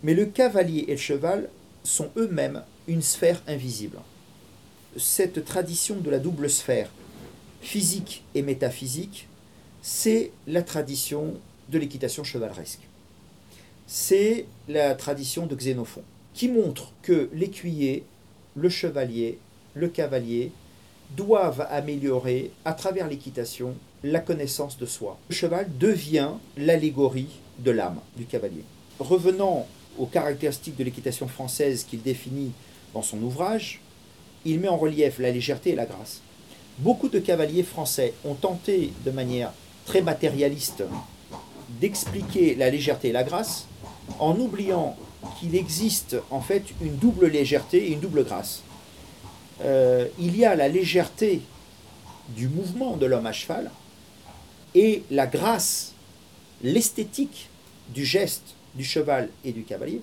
Mais 0.02 0.14
le 0.14 0.26
cavalier 0.26 0.84
et 0.88 0.92
le 0.92 0.96
cheval 0.98 1.48
sont 1.82 2.10
eux-mêmes 2.16 2.62
une 2.86 3.02
sphère 3.02 3.42
invisible. 3.48 3.98
Cette 4.96 5.44
tradition 5.44 5.96
de 5.96 6.10
la 6.10 6.18
double 6.18 6.48
sphère, 6.48 6.90
physique 7.60 8.24
et 8.34 8.42
métaphysique, 8.42 9.25
c'est 9.88 10.32
la 10.48 10.62
tradition 10.62 11.34
de 11.68 11.78
l'équitation 11.78 12.24
chevaleresque. 12.24 12.80
C'est 13.86 14.46
la 14.66 14.96
tradition 14.96 15.46
de 15.46 15.54
Xénophon, 15.54 16.02
qui 16.34 16.48
montre 16.48 16.90
que 17.02 17.30
l'écuyer, 17.32 18.02
le 18.56 18.68
chevalier, 18.68 19.38
le 19.74 19.86
cavalier 19.86 20.50
doivent 21.16 21.68
améliorer 21.70 22.50
à 22.64 22.72
travers 22.72 23.06
l'équitation 23.06 23.76
la 24.02 24.18
connaissance 24.18 24.76
de 24.76 24.86
soi. 24.86 25.18
Le 25.28 25.36
cheval 25.36 25.68
devient 25.78 26.30
l'allégorie 26.56 27.38
de 27.60 27.70
l'âme 27.70 28.00
du 28.16 28.24
cavalier. 28.24 28.64
Revenant 28.98 29.68
aux 29.98 30.06
caractéristiques 30.06 30.76
de 30.76 30.82
l'équitation 30.82 31.28
française 31.28 31.86
qu'il 31.88 32.02
définit 32.02 32.50
dans 32.92 33.02
son 33.02 33.22
ouvrage, 33.22 33.80
il 34.44 34.58
met 34.58 34.68
en 34.68 34.78
relief 34.78 35.20
la 35.20 35.30
légèreté 35.30 35.70
et 35.70 35.76
la 35.76 35.86
grâce. 35.86 36.22
Beaucoup 36.78 37.08
de 37.08 37.20
cavaliers 37.20 37.62
français 37.62 38.14
ont 38.24 38.34
tenté 38.34 38.92
de 39.04 39.12
manière 39.12 39.52
très 39.86 40.02
matérialiste 40.02 40.82
d'expliquer 41.80 42.54
la 42.54 42.68
légèreté 42.70 43.08
et 43.08 43.12
la 43.12 43.24
grâce 43.24 43.66
en 44.18 44.38
oubliant 44.38 44.96
qu'il 45.38 45.54
existe 45.54 46.16
en 46.30 46.40
fait 46.40 46.64
une 46.82 46.96
double 46.96 47.28
légèreté 47.28 47.88
et 47.88 47.92
une 47.92 48.00
double 48.00 48.24
grâce. 48.24 48.62
Euh, 49.62 50.06
il 50.18 50.36
y 50.36 50.44
a 50.44 50.54
la 50.54 50.68
légèreté 50.68 51.40
du 52.30 52.48
mouvement 52.48 52.96
de 52.96 53.06
l'homme 53.06 53.26
à 53.26 53.32
cheval 53.32 53.70
et 54.74 55.02
la 55.10 55.26
grâce, 55.26 55.94
l'esthétique 56.62 57.48
du 57.94 58.04
geste 58.04 58.54
du 58.74 58.84
cheval 58.84 59.30
et 59.44 59.52
du 59.52 59.64
cavalier. 59.64 60.02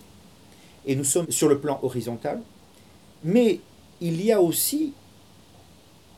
Et 0.86 0.96
nous 0.96 1.04
sommes 1.04 1.30
sur 1.30 1.48
le 1.48 1.60
plan 1.60 1.80
horizontal. 1.84 2.42
Mais 3.24 3.60
il 4.02 4.24
y 4.24 4.32
a 4.32 4.42
aussi 4.42 4.94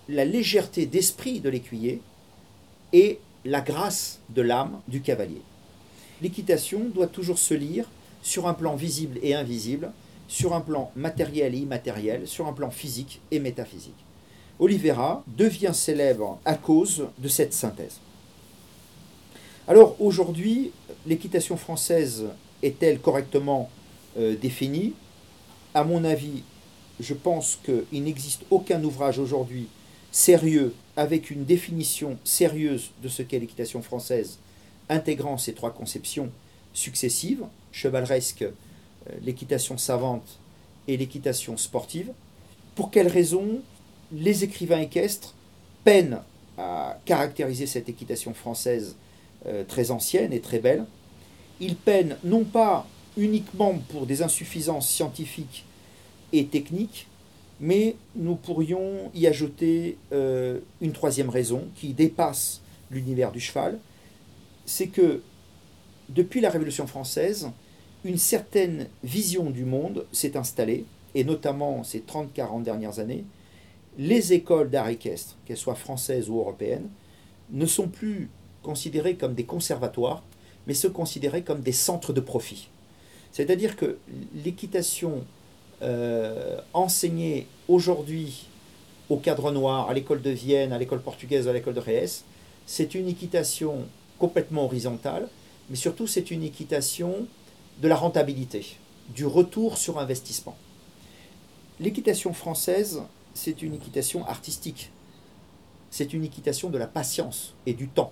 la 0.07 0.26
légèreté 0.26 0.86
d'esprit 0.86 1.39
de 1.39 1.49
l'écuyer 1.49 2.01
et 2.93 3.20
la 3.45 3.61
grâce 3.61 4.19
de 4.29 4.41
l'âme 4.41 4.81
du 4.87 5.01
cavalier. 5.01 5.41
L'équitation 6.21 6.81
doit 6.93 7.07
toujours 7.07 7.37
se 7.37 7.53
lire 7.53 7.85
sur 8.23 8.47
un 8.47 8.55
plan 8.55 8.75
visible 8.75 9.19
et 9.21 9.35
invisible, 9.35 9.91
sur 10.27 10.55
un 10.55 10.61
plan 10.61 10.91
matériel 10.95 11.53
et 11.53 11.59
immatériel, 11.59 12.27
sur 12.27 12.47
un 12.47 12.53
plan 12.53 12.71
physique 12.71 13.21
et 13.29 13.39
métaphysique. 13.39 13.93
Olivera 14.59 15.23
devient 15.27 15.73
célèbre 15.73 16.39
à 16.43 16.55
cause 16.55 17.07
de 17.19 17.27
cette 17.27 17.53
synthèse. 17.53 17.99
Alors 19.67 19.95
aujourd'hui, 20.01 20.71
l'équitation 21.05 21.57
française 21.57 22.25
est-elle 22.63 22.99
correctement 22.99 23.69
euh, 24.17 24.35
définie? 24.35 24.93
À 25.73 25.83
mon 25.83 26.03
avis, 26.03 26.43
je 26.99 27.13
pense 27.13 27.59
qu'il 27.63 28.03
n'existe 28.03 28.43
aucun 28.49 28.83
ouvrage 28.83 29.19
aujourd'hui 29.19 29.67
sérieux 30.16 30.74
avec 30.95 31.30
une 31.30 31.43
définition 31.43 32.18
sérieuse 32.24 32.91
de 33.03 33.09
ce 33.09 33.22
qu'est 33.22 33.38
l'équitation 33.38 33.82
française, 33.82 34.39
intégrant 34.88 35.38
ces 35.38 35.53
trois 35.53 35.72
conceptions 35.72 36.30
successives, 36.74 37.43
chevaleresque, 37.74 38.43
euh, 38.43 38.51
l'équitation 39.26 39.78
savante 39.78 40.39
et 40.88 40.95
l'équitation 40.95 41.57
sportive. 41.57 42.13
Pour 42.76 42.91
quelles 42.91 43.09
raisons 43.09 43.59
les 44.13 44.45
écrivains 44.45 44.80
équestres 44.80 45.36
peinent 45.84 46.22
à 46.57 46.97
caractériser 47.03 47.68
cette 47.68 47.89
équitation 47.89 48.34
française 48.34 48.95
euh, 49.47 49.66
très 49.66 49.91
ancienne 49.91 50.32
et 50.32 50.39
très 50.39 50.59
belle? 50.59 50.86
Ils 51.59 51.76
peinent 51.76 52.16
non 52.24 52.45
pas 52.45 52.88
uniquement 53.18 53.78
pour 53.89 54.05
des 54.05 54.22
insuffisances 54.22 54.88
scientifiques 54.88 55.66
et 56.32 56.45
techniques, 56.45 57.07
mais 57.60 57.95
nous 58.16 58.36
pourrions 58.36 59.12
y 59.14 59.28
ajouter 59.28 59.97
euh, 60.12 60.60
une 60.82 60.91
troisième 60.91 61.30
raison 61.30 61.68
qui 61.76 61.93
dépasse 61.93 62.62
l'univers 62.91 63.32
du 63.32 63.39
cheval, 63.39 63.80
c'est 64.66 64.88
que 64.88 65.22
depuis 66.10 66.41
la 66.41 66.49
Révolution 66.49 66.88
française, 66.88 67.49
une 68.03 68.18
certaine 68.18 68.88
vision 69.03 69.49
du 69.49 69.66
monde 69.66 70.06
s'est 70.12 70.38
installée, 70.38 70.86
et 71.16 71.24
notamment 71.24 71.84
ces 71.84 72.01
30-40 72.01 72.64
dernières 72.64 72.99
années, 72.99 73.24
les 73.97 74.34
écoles 74.34 74.70
d'art 74.70 74.89
équestre, 74.89 75.38
qu'elles 75.45 75.58
soient 75.58 75.76
françaises 75.76 76.30
ou 76.30 76.38
européennes, 76.38 76.89
ne 77.51 77.66
sont 77.66 77.88
plus 77.88 78.30
considérées 78.62 79.16
comme 79.16 79.34
des 79.34 79.45
conservatoires, 79.45 80.24
mais 80.68 80.74
se 80.74 80.88
considérées 80.88 81.43
comme 81.43 81.62
des 81.62 81.72
centres 81.72 82.12
de 82.12 82.20
profit. 82.20 82.70
C'est-à-dire 83.32 83.76
que 83.76 83.97
l'équitation 84.34 85.24
euh, 85.82 86.59
enseignée 86.73 87.47
aujourd'hui 87.67 88.47
au 89.09 89.17
cadre 89.17 89.51
noir, 89.51 89.89
à 89.89 89.93
l'école 89.93 90.21
de 90.21 90.32
Vienne, 90.32 90.73
à 90.73 90.78
l'école 90.78 91.01
portugaise, 91.01 91.47
à 91.47 91.53
l'école 91.53 91.73
de 91.73 91.80
Reyes, 91.80 92.23
c'est 92.65 92.95
une 92.95 93.07
équitation 93.07 93.86
complètement 94.17 94.65
horizontale, 94.65 95.28
mais 95.69 95.76
surtout 95.76 96.07
c'est 96.07 96.32
une 96.32 96.43
équitation 96.43 97.28
de 97.82 97.88
la 97.88 97.95
rentabilité, 97.95 98.78
du 99.13 99.26
retour 99.26 99.78
sur 99.78 99.99
investissement. 99.99 100.55
L'équitation 101.80 102.34
française, 102.34 103.01
c'est 103.34 103.61
une 103.61 103.73
équitation 103.73 104.26
artistique. 104.26 104.91
C'est 105.91 106.13
une 106.13 106.23
équitation 106.23 106.69
de 106.69 106.78
la 106.78 106.88
patience 106.88 107.53
et 107.65 107.73
du 107.73 107.88
temps, 107.88 108.11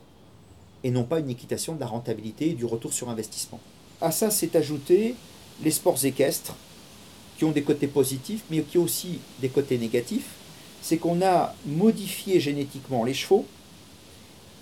et 0.84 0.92
non 0.92 1.04
pas 1.04 1.20
une 1.20 1.30
équitation 1.30 1.74
de 1.76 1.80
la 1.80 1.88
rentabilité 1.88 2.50
et 2.50 2.54
du 2.54 2.66
retour 2.66 2.94
sur 2.94 3.10
investissement. 3.10 3.60
À 4.02 4.12
ça 4.12 4.30
s'est 4.30 4.56
ajouté 4.56 5.16
les 5.64 5.72
sports 5.72 6.04
équestres, 6.06 6.56
qui 7.38 7.46
ont 7.46 7.52
des 7.52 7.64
côtés 7.64 7.88
positifs, 7.88 8.44
mais 8.50 8.62
qui 8.62 8.78
ont 8.78 8.84
aussi 8.84 9.20
des 9.40 9.50
côtés 9.50 9.78
négatifs. 9.78 10.30
C'est 10.82 10.98
qu'on 10.98 11.22
a 11.22 11.56
modifié 11.66 12.40
génétiquement 12.40 13.04
les 13.04 13.14
chevaux, 13.14 13.46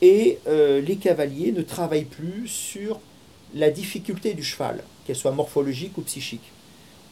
et 0.01 0.39
euh, 0.47 0.81
les 0.81 0.95
cavaliers 0.95 1.51
ne 1.51 1.61
travaillent 1.61 2.05
plus 2.05 2.47
sur 2.47 2.99
la 3.53 3.69
difficulté 3.69 4.33
du 4.33 4.43
cheval, 4.43 4.83
qu'elle 5.05 5.15
soit 5.15 5.31
morphologique 5.31 5.97
ou 5.97 6.01
psychique. 6.01 6.51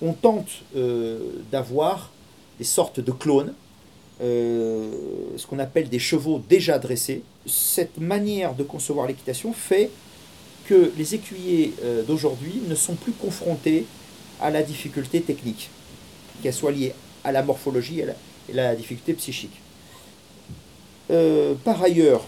On 0.01 0.13
tente 0.13 0.49
euh, 0.75 1.19
d'avoir 1.51 2.11
des 2.57 2.63
sortes 2.63 2.99
de 2.99 3.11
clones, 3.11 3.53
euh, 4.21 4.91
ce 5.37 5.45
qu'on 5.45 5.59
appelle 5.59 5.89
des 5.89 5.99
chevaux 5.99 6.41
déjà 6.49 6.79
dressés. 6.79 7.21
Cette 7.45 7.99
manière 7.99 8.55
de 8.55 8.63
concevoir 8.63 9.07
l'équitation 9.07 9.53
fait 9.53 9.91
que 10.65 10.91
les 10.97 11.15
écuyers 11.15 11.73
d'aujourd'hui 12.07 12.61
ne 12.67 12.75
sont 12.75 12.93
plus 12.93 13.13
confrontés 13.13 13.85
à 14.41 14.49
la 14.49 14.63
difficulté 14.63 15.21
technique, 15.21 15.69
qu'elle 16.41 16.53
soit 16.53 16.71
liée 16.71 16.93
à 17.23 17.31
la 17.31 17.43
morphologie 17.43 17.99
et 17.99 18.03
à 18.03 18.15
la, 18.53 18.75
difficulté 18.75 19.13
psychique. 19.13 19.59
par 21.63 21.81
ailleurs, 21.81 22.23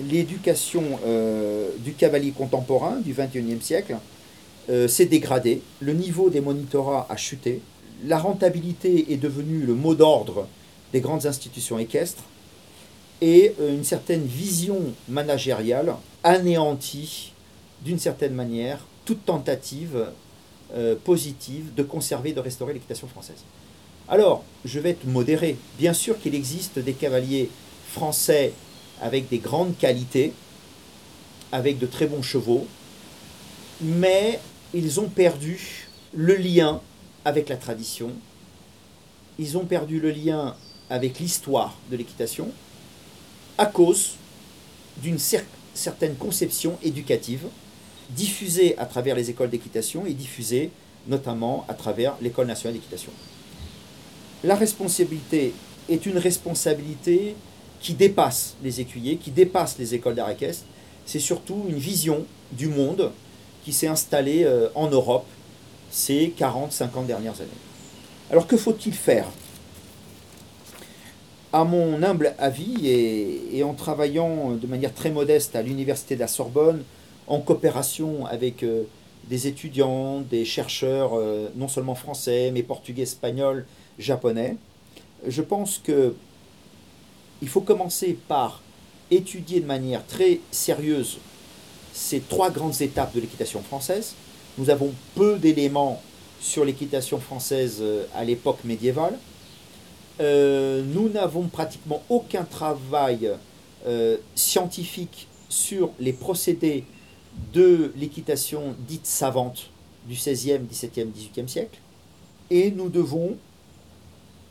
l'éducation 0.00 0.82
euh, 1.06 1.70
du 1.78 1.92
cavalier 1.92 2.32
contemporain 2.32 2.96
du 3.00 3.12
XXIe 3.12 3.60
siècle 3.60 3.96
euh, 4.70 4.88
s'est 4.88 5.06
dégradée, 5.06 5.62
le 5.80 5.92
niveau 5.92 6.30
des 6.30 6.40
monitorats 6.40 7.06
a 7.08 7.16
chuté, 7.16 7.60
la 8.04 8.18
rentabilité 8.18 9.12
est 9.12 9.16
devenue 9.16 9.60
le 9.60 9.74
mot 9.74 9.94
d'ordre 9.94 10.48
des 10.92 11.00
grandes 11.00 11.26
institutions 11.26 11.78
équestres, 11.78 12.24
et 13.20 13.54
euh, 13.60 13.74
une 13.74 13.84
certaine 13.84 14.24
vision 14.24 14.80
managériale 15.08 15.94
anéantit 16.22 17.32
d'une 17.84 17.98
certaine 17.98 18.34
manière 18.34 18.80
toute 19.04 19.24
tentative 19.24 20.06
positive 21.04 21.74
de 21.74 21.82
conserver 21.82 22.32
de 22.32 22.40
restaurer 22.40 22.72
l'équitation 22.72 23.06
française. 23.06 23.44
Alors, 24.08 24.44
je 24.64 24.80
vais 24.80 24.90
être 24.90 25.06
modéré. 25.06 25.56
Bien 25.78 25.94
sûr 25.94 26.18
qu'il 26.20 26.34
existe 26.34 26.78
des 26.78 26.92
cavaliers 26.92 27.48
français 27.88 28.52
avec 29.00 29.28
des 29.28 29.38
grandes 29.38 29.76
qualités, 29.78 30.32
avec 31.52 31.78
de 31.78 31.86
très 31.86 32.06
bons 32.06 32.22
chevaux, 32.22 32.66
mais 33.80 34.40
ils 34.72 35.00
ont 35.00 35.08
perdu 35.08 35.88
le 36.12 36.34
lien 36.36 36.80
avec 37.24 37.48
la 37.48 37.56
tradition, 37.56 38.10
ils 39.38 39.56
ont 39.56 39.64
perdu 39.64 40.00
le 40.00 40.10
lien 40.10 40.56
avec 40.90 41.18
l'histoire 41.18 41.76
de 41.90 41.96
l'équitation 41.96 42.50
à 43.56 43.66
cause 43.66 44.16
d'une 45.02 45.18
certaine 45.18 46.16
conception 46.16 46.78
éducative 46.82 47.46
diffusée 48.10 48.76
à 48.78 48.86
travers 48.86 49.14
les 49.14 49.30
écoles 49.30 49.50
d'équitation 49.50 50.06
et 50.06 50.12
diffusée 50.12 50.70
notamment 51.06 51.64
à 51.68 51.74
travers 51.74 52.14
l'école 52.22 52.46
nationale 52.46 52.74
d'équitation. 52.74 53.12
La 54.42 54.54
responsabilité 54.54 55.52
est 55.88 56.06
une 56.06 56.18
responsabilité 56.18 57.34
qui 57.80 57.94
dépasse 57.94 58.56
les 58.62 58.80
écuyers, 58.80 59.16
qui 59.16 59.30
dépasse 59.30 59.78
les 59.78 59.94
écoles 59.94 60.14
d'art 60.14 60.30
équestre. 60.30 60.64
C'est 61.04 61.18
surtout 61.18 61.66
une 61.68 61.76
vision 61.76 62.24
du 62.52 62.68
monde 62.68 63.10
qui 63.64 63.72
s'est 63.72 63.86
installée 63.86 64.44
euh, 64.44 64.68
en 64.74 64.88
Europe 64.88 65.26
ces 65.90 66.32
40-50 66.38 67.06
dernières 67.06 67.40
années. 67.40 67.50
Alors 68.30 68.46
que 68.46 68.56
faut-il 68.56 68.94
faire? 68.94 69.26
À 71.52 71.64
mon 71.64 72.02
humble 72.02 72.34
avis, 72.38 72.88
et, 72.88 73.62
en 73.62 73.74
travaillant 73.74 74.52
de 74.52 74.66
manière 74.66 74.92
très 74.92 75.10
modeste 75.10 75.54
à 75.54 75.62
l'université 75.62 76.16
de 76.16 76.20
la 76.20 76.26
Sorbonne, 76.26 76.82
en 77.26 77.40
coopération 77.40 78.26
avec 78.26 78.62
euh, 78.62 78.84
des 79.24 79.46
étudiants, 79.46 80.20
des 80.20 80.44
chercheurs, 80.44 81.12
non 81.56 81.66
seulement 81.66 81.94
français, 81.94 82.50
mais 82.52 82.62
portugais, 82.62 83.04
espagnols, 83.04 83.64
japonais. 83.98 84.56
Je 85.26 85.40
pense 85.40 85.78
que 85.78 86.14
il 87.40 87.48
faut 87.48 87.62
commencer 87.62 88.18
par 88.28 88.60
étudier 89.10 89.60
de 89.60 89.66
manière 89.66 90.06
très 90.06 90.40
sérieuse 90.50 91.18
ces 91.94 92.20
trois 92.20 92.50
grandes 92.50 92.82
étapes 92.82 93.14
de 93.14 93.20
l'équitation 93.20 93.62
française. 93.62 94.14
Nous 94.58 94.68
avons 94.68 94.92
peu 95.14 95.38
d'éléments 95.38 96.02
sur 96.40 96.64
l'équitation 96.64 97.18
française 97.20 97.78
euh, 97.80 98.04
à 98.14 98.24
l'époque 98.24 98.58
médiévale. 98.64 99.16
Euh, 100.20 100.82
nous 100.84 101.08
n'avons 101.08 101.48
pratiquement 101.48 102.02
aucun 102.08 102.44
travail 102.44 103.30
euh, 103.86 104.16
scientifique 104.34 105.28
sur 105.48 105.90
les 105.98 106.12
procédés 106.12 106.84
de 107.52 107.92
l'équitation 107.96 108.74
dite 108.86 109.06
savante 109.06 109.70
du 110.06 110.14
XVIe, 110.14 110.60
XVIIe, 110.70 111.10
XVIIIe 111.14 111.48
siècle. 111.48 111.78
Et 112.50 112.70
nous 112.70 112.88
devons 112.88 113.36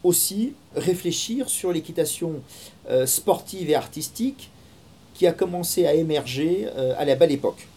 aussi 0.04 0.54
réfléchir 0.76 1.48
sur 1.48 1.72
l'équitation 1.72 2.42
sportive 3.06 3.70
et 3.70 3.76
artistique 3.76 4.50
qui 5.14 5.28
a 5.28 5.32
commencé 5.32 5.86
à 5.86 5.94
émerger 5.94 6.68
à 6.98 7.06
la 7.06 7.16
belle 7.16 7.32
époque. 7.32 7.68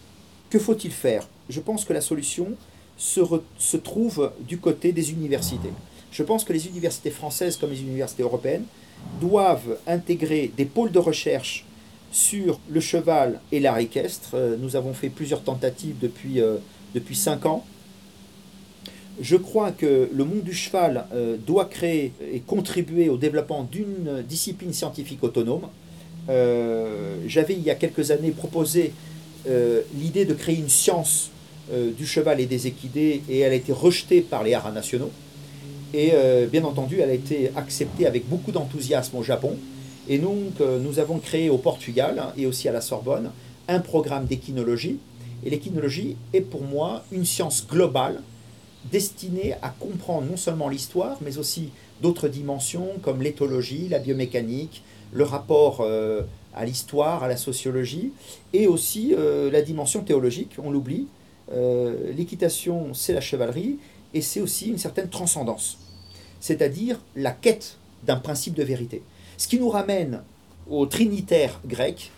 Que 0.49 0.59
faut-il 0.59 0.91
faire? 0.91 1.27
Je 1.49 1.61
pense 1.61 1.85
que 1.85 1.93
la 1.93 2.01
solution, 2.01 2.57
se, 2.97 3.77
trouve 3.77 4.31
du 4.41 4.57
côté 4.57 4.91
des 4.91 5.11
universités. 5.11 5.71
Je 6.11 6.23
pense 6.23 6.43
que 6.43 6.53
les 6.53 6.67
universités 6.67 7.11
françaises 7.11 7.57
comme 7.57 7.69
les 7.69 7.81
universités 7.81 8.23
européennes 8.23 8.65
doivent 9.21 9.77
intégrer 9.85 10.51
des 10.57 10.65
pôles 10.65 10.91
de 10.91 10.99
recherche 10.99 11.65
sur 12.11 12.59
le 12.69 12.79
cheval 12.79 13.39
et 13.51 13.59
l'art 13.59 13.77
équestre. 13.77 14.31
Euh, 14.33 14.55
nous 14.59 14.75
avons 14.75 14.93
fait 14.93 15.09
plusieurs 15.09 15.43
tentatives 15.43 15.95
depuis, 16.01 16.41
euh, 16.41 16.57
depuis 16.95 17.15
cinq 17.15 17.45
ans. 17.45 17.65
Je 19.19 19.35
crois 19.35 19.71
que 19.71 20.09
le 20.13 20.23
monde 20.23 20.43
du 20.43 20.53
cheval 20.53 21.05
euh, 21.13 21.37
doit 21.37 21.65
créer 21.65 22.13
et 22.31 22.39
contribuer 22.39 23.09
au 23.09 23.17
développement 23.17 23.63
d'une 23.63 24.23
discipline 24.27 24.73
scientifique 24.73 25.23
autonome. 25.23 25.67
J'avais 26.27 27.53
il 27.53 27.61
y 27.61 27.69
a 27.69 27.75
quelques 27.75 28.11
années 28.11 28.31
proposé 28.31 28.91
l'idée 29.95 30.25
de 30.25 30.33
créer 30.33 30.57
une 30.57 30.67
science 30.67 31.31
euh, 31.69 31.91
du 31.91 32.05
cheval 32.07 32.39
et 32.39 32.45
des 32.45 32.65
équidés 32.65 33.21
et 33.29 33.39
elle 33.39 33.51
a 33.51 33.55
été 33.55 33.73
rejetée 33.73 34.21
par 34.21 34.41
les 34.41 34.53
haras 34.53 34.71
nationaux. 34.71 35.11
Et 35.93 36.11
euh, 36.13 36.47
bien 36.47 36.63
entendu, 36.63 37.01
elle 37.01 37.09
a 37.09 37.13
été 37.13 37.51
acceptée 37.57 38.07
avec 38.07 38.29
beaucoup 38.29 38.53
d'enthousiasme 38.53 39.17
au 39.17 39.23
Japon. 39.23 39.57
Et 40.07 40.19
donc, 40.19 40.61
euh, 40.61 40.79
nous 40.79 40.99
avons 40.99 41.19
créé 41.19 41.49
au 41.49 41.57
Portugal 41.57 42.19
hein, 42.19 42.33
et 42.37 42.45
aussi 42.45 42.69
à 42.69 42.71
la 42.71 42.81
Sorbonne 42.81 43.31
un 43.67 43.79
programme 43.79 44.25
d'équinologie. 44.25 44.99
Et 45.43 45.49
l'équinologie 45.49 46.15
est 46.33 46.41
pour 46.41 46.61
moi 46.61 47.03
une 47.11 47.25
science 47.25 47.67
globale 47.67 48.21
destinée 48.91 49.53
à 49.61 49.69
comprendre 49.69 50.27
non 50.29 50.37
seulement 50.37 50.69
l'histoire, 50.69 51.17
mais 51.21 51.37
aussi 51.37 51.69
d'autres 52.01 52.27
dimensions 52.27 52.87
comme 53.01 53.21
l'éthologie, 53.21 53.87
la 53.89 53.99
biomécanique, 53.99 54.83
le 55.11 55.23
rapport 55.23 55.85
à 56.53 56.65
l'histoire, 56.65 57.23
à 57.23 57.27
la 57.27 57.37
sociologie, 57.37 58.13
et 58.53 58.67
aussi 58.67 59.13
la 59.51 59.61
dimension 59.61 60.01
théologique, 60.01 60.55
on 60.63 60.71
l'oublie, 60.71 61.07
euh, 61.51 62.11
l'équitation, 62.13 62.93
c'est 62.93 63.13
la 63.13 63.21
chevalerie, 63.21 63.79
et 64.13 64.21
c'est 64.21 64.41
aussi 64.41 64.69
une 64.69 64.77
certaine 64.77 65.09
transcendance, 65.09 65.77
c'est-à-dire 66.39 66.99
la 67.15 67.31
quête 67.31 67.77
d'un 68.05 68.17
principe 68.17 68.53
de 68.53 68.63
vérité. 68.63 69.01
Ce 69.37 69.47
qui 69.47 69.59
nous 69.59 69.69
ramène 69.69 70.23
au 70.69 70.85
trinitaire 70.87 71.59
grec, 71.65 72.11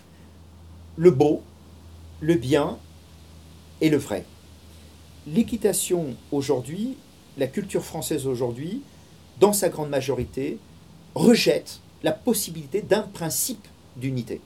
le 0.96 1.10
beau, 1.10 1.42
le 2.20 2.34
bien 2.34 2.78
et 3.80 3.90
le 3.90 3.98
vrai. 3.98 4.24
L'équitation 5.26 6.16
aujourd'hui, 6.32 6.96
la 7.36 7.46
culture 7.46 7.84
française 7.84 8.26
aujourd'hui, 8.26 8.82
dans 9.38 9.52
sa 9.52 9.68
grande 9.68 9.90
majorité, 9.90 10.58
rejette 11.14 11.80
la 12.02 12.12
possibilité 12.12 12.80
d'un 12.80 13.02
principe 13.02 13.66
d'unité, 13.96 14.40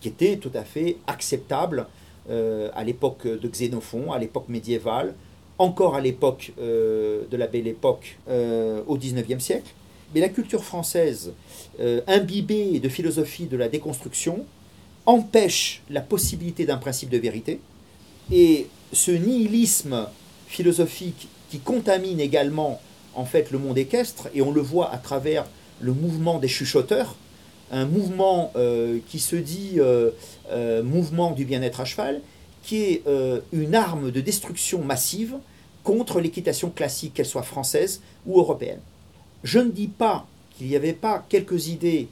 qui 0.00 0.08
était 0.08 0.36
tout 0.36 0.50
à 0.54 0.64
fait 0.64 0.98
acceptable 1.06 1.86
euh, 2.28 2.70
à 2.74 2.84
l'époque 2.84 3.26
de 3.26 3.48
Xénophon, 3.48 4.12
à 4.12 4.18
l'époque 4.18 4.48
médiévale, 4.48 5.14
encore 5.58 5.94
à 5.94 6.00
l'époque 6.00 6.52
euh, 6.58 7.22
de 7.30 7.36
la 7.36 7.46
belle 7.46 7.66
époque 7.66 8.18
euh, 8.28 8.82
au 8.86 8.96
XIXe 8.96 9.42
siècle. 9.42 9.72
Mais 10.14 10.20
la 10.20 10.28
culture 10.28 10.64
française, 10.64 11.32
imbibée 12.06 12.80
de 12.80 12.88
philosophie 12.88 13.46
de 13.46 13.56
la 13.56 13.68
déconstruction, 13.68 14.44
empêche 15.06 15.82
la 15.90 16.00
possibilité 16.00 16.64
d'un 16.64 16.76
principe 16.76 17.10
de 17.10 17.18
vérité. 17.18 17.60
Et 18.30 18.66
ce 18.92 19.10
nihilisme 19.10 20.06
philosophique 20.46 21.28
qui 21.50 21.58
contamine 21.58 22.20
également 22.20 22.80
en 23.14 23.24
fait 23.24 23.50
le 23.50 23.58
monde 23.58 23.78
équestre, 23.78 24.28
et 24.34 24.42
on 24.42 24.50
le 24.50 24.60
voit 24.60 24.90
à 24.92 24.98
travers 24.98 25.44
le 25.80 25.92
mouvement 25.92 26.38
des 26.38 26.48
chuchoteurs, 26.48 27.16
un 27.70 27.86
mouvement 27.86 28.52
euh, 28.56 28.98
qui 29.08 29.18
se 29.18 29.36
dit 29.36 29.74
euh, 29.78 30.10
euh, 30.50 30.82
mouvement 30.82 31.32
du 31.32 31.44
bien-être 31.44 31.80
à 31.80 31.84
cheval, 31.84 32.20
qui 32.62 32.76
est 32.76 33.02
une 33.52 33.74
arme 33.74 34.12
de 34.12 34.20
destruction 34.20 34.84
massive 34.84 35.34
contre 35.82 36.20
l'équitation 36.20 36.70
classique, 36.70 37.14
qu'elle 37.14 37.26
soit 37.26 37.42
française 37.42 38.02
ou 38.24 38.38
européenne. 38.38 38.78
Je 39.44 39.58
ne 39.58 39.70
dis 39.70 39.88
pas 39.88 40.26
qu'il 40.56 40.68
n'y 40.68 40.76
avait 40.76 40.92
pas 40.92 41.24
quelques 41.28 41.68
idées 41.68 42.08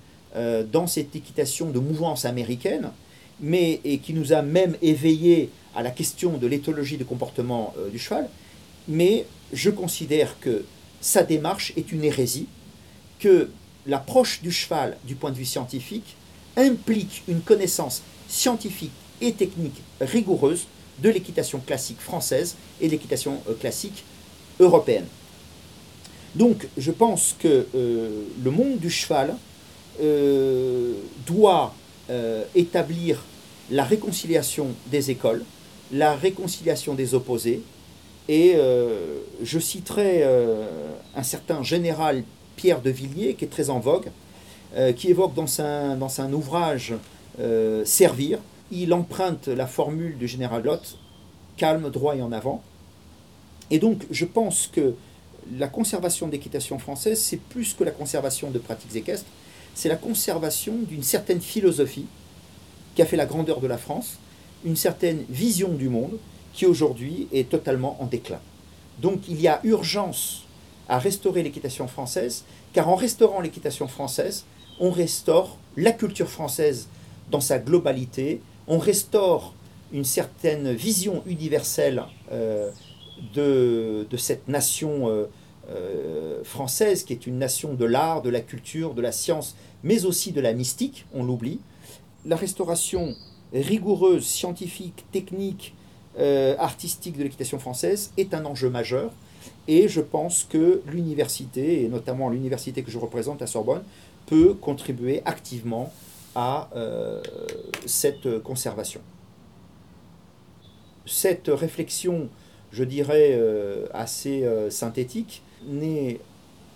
dans 0.72 0.87
cette 0.87 1.16
équitation 1.16 1.70
de 1.70 1.81
mouvance 1.81 2.24
américaine, 2.24 2.91
mais 3.41 3.81
et 3.85 3.99
qui 3.99 4.14
nous 4.14 4.33
a 4.33 4.43
même 4.43 4.76
éveillé 4.81 5.51
à 5.74 5.83
la 5.83 5.91
question 5.91 6.39
de 6.39 6.47
l'éthologie 6.47 6.97
de 6.99 7.05
comportement 7.05 7.74
du 7.91 7.99
cheval, 7.99 8.28
mais 8.87 9.26
je 9.53 9.70
considère 9.70 10.39
que 10.41 10.64
sa 11.01 11.22
démarche 11.22 11.72
est 11.76 11.93
une 11.93 12.05
hérésie, 12.05 12.47
que 13.18 13.51
l'approche 13.87 14.43
du 14.43 14.53
cheval 14.53 14.97
du 15.05 15.14
point 15.14 15.31
de 15.31 15.37
vue 15.37 15.45
scientifique 15.45 16.16
implique 16.57 17.22
une 17.28 17.41
connaissance 17.41 18.03
scientifique 18.28 18.93
et 19.20 19.33
technique 19.33 19.83
rigoureuse 20.01 20.66
de 21.03 21.11
l'équitation 21.11 21.61
classique 21.61 22.01
française 22.01 22.57
et 22.81 22.87
de 22.87 22.93
l'équitation 22.93 23.41
euh, 23.49 23.55
classique 23.55 24.05
européenne. 24.59 25.07
Donc 26.35 26.68
je 26.76 26.93
pense 26.93 27.35
que 27.39 27.66
euh, 27.74 28.24
le 28.43 28.51
monde 28.51 28.78
du 28.78 28.91
cheval 28.91 29.35
euh, 30.01 30.95
doit 31.26 31.74
établir 32.57 33.22
la 33.70 33.85
réconciliation 33.85 34.66
des 34.91 35.12
écoles, 35.12 35.45
la 35.93 36.16
réconciliation 36.16 36.95
des 36.95 37.14
opposés, 37.14 37.62
et 38.28 38.57
je 39.41 39.59
citerai 39.61 40.24
un 41.14 41.22
certain 41.22 41.62
général 41.62 42.24
Pierre 42.57 42.83
de 42.83 42.91
Villiers, 42.91 43.35
qui 43.35 43.45
est 43.45 43.49
très 43.49 43.70
en 43.70 43.78
vogue, 43.78 44.11
euh, 44.76 44.93
qui 44.93 45.09
évoque 45.09 45.35
dans, 45.35 45.61
un, 45.61 45.97
dans 45.97 46.20
un 46.20 46.33
ouvrage 46.33 46.95
euh, 47.41 47.85
Servir, 47.85 48.39
il 48.70 48.93
emprunte 48.93 49.49
la 49.49 49.66
formule 49.66 50.16
du 50.16 50.28
général 50.28 50.62
Lott, 50.62 50.97
calme, 51.57 51.91
droit 51.91 52.14
et 52.14 52.22
en 52.22 52.31
avant. 52.31 52.62
Et 53.70 53.78
donc, 53.78 54.07
je 54.11 54.24
pense 54.24 54.68
que 54.72 54.95
la 55.59 55.68
conservation 55.68 56.28
d'équitation 56.28 56.78
française, 56.78 57.20
c'est 57.20 57.40
plus 57.40 57.74
que 57.74 57.84
la 57.84 57.90
conservation 57.90 58.51
de 58.51 58.59
pratiques 58.59 58.94
équestres, 58.94 59.30
c'est 59.74 59.88
la 59.88 59.96
conservation 59.96 60.74
d'une 60.88 61.03
certaine 61.03 61.40
philosophie 61.40 62.07
qui 62.94 63.03
a 63.03 63.07
fait 63.07 63.16
la 63.16 63.26
grandeur 63.26 63.61
de 63.61 63.66
la 63.66 63.78
France, 63.78 64.18
une 64.64 64.76
certaine 64.76 65.24
vision 65.28 65.72
du 65.72 65.88
monde 65.88 66.18
qui 66.53 66.66
aujourd'hui 66.66 67.28
est 67.32 67.48
totalement 67.48 67.96
en 68.01 68.07
déclin. 68.07 68.40
Donc 69.01 69.20
il 69.28 69.40
y 69.40 69.48
a 69.48 69.61
urgence 69.64 70.44
à 70.88 70.98
restaurer 70.98 71.42
l'équitation 71.42 71.86
française, 71.86 72.44
car 72.72 72.88
en 72.88 72.96
restaurant 72.96 73.40
l'équitation 73.40 73.86
française, 73.86 74.44
on 74.80 74.90
restaure 74.90 75.57
la 75.76 75.92
culture 75.92 76.28
française 76.28 76.88
dans 77.30 77.40
sa 77.40 77.59
globalité, 77.59 78.40
on 78.66 78.78
restaure 78.78 79.55
une 79.92 80.05
certaine 80.05 80.72
vision 80.72 81.22
universelle 81.26 82.03
euh, 82.32 82.70
de, 83.34 84.07
cette 84.16 84.48
nation 84.48 85.09
euh, 85.09 85.26
euh, 85.71 86.43
française, 86.45 87.05
qui 87.05 87.12
est 87.12 87.27
une 87.27 87.39
nation 87.39 87.75
de 87.75 87.85
l'art, 87.85 88.23
de 88.23 88.31
la 88.31 88.41
culture, 88.41 88.95
de 88.95 89.03
la 89.03 89.12
science, 89.12 89.57
mais 89.83 90.05
aussi 90.05 90.33
de 90.33 90.41
la 90.41 90.53
mystique, 90.53 91.07
on 91.14 91.25
l'oublie. 91.25 91.61
La 92.27 92.37
restauration 92.37 93.14
rigoureuse, 93.53 94.27
scientifique, 94.27 95.05
technique, 95.11 95.75
artistique 96.59 97.16
de 97.16 97.23
l'équitation 97.23 97.59
française 97.59 98.11
est 98.18 98.35
un 98.35 98.45
enjeu 98.45 98.68
majeur. 98.68 99.11
Et 99.68 99.89
je 99.89 100.01
pense 100.01 100.45
que 100.45 100.83
l'université, 100.87 101.85
et 101.85 101.89
notamment 101.89 102.29
l'université 102.29 102.83
que 102.83 102.91
je 102.91 102.99
représente 102.99 103.41
à 103.41 103.47
Sorbonne, 103.47 103.83
peut 104.27 104.55
contribuer 104.55 105.23
activement 105.25 105.93
à 106.35 106.68
euh, 106.77 107.21
cette 107.87 108.43
conservation. 108.43 109.01
Cette 111.07 111.49
réflexion, 111.49 112.29
je 112.71 112.85
dirais, 112.85 113.31
euh, 113.33 113.87
assez 113.93 114.45
euh, 114.45 114.71
synthétique, 114.71 115.43
n'est 115.66 116.20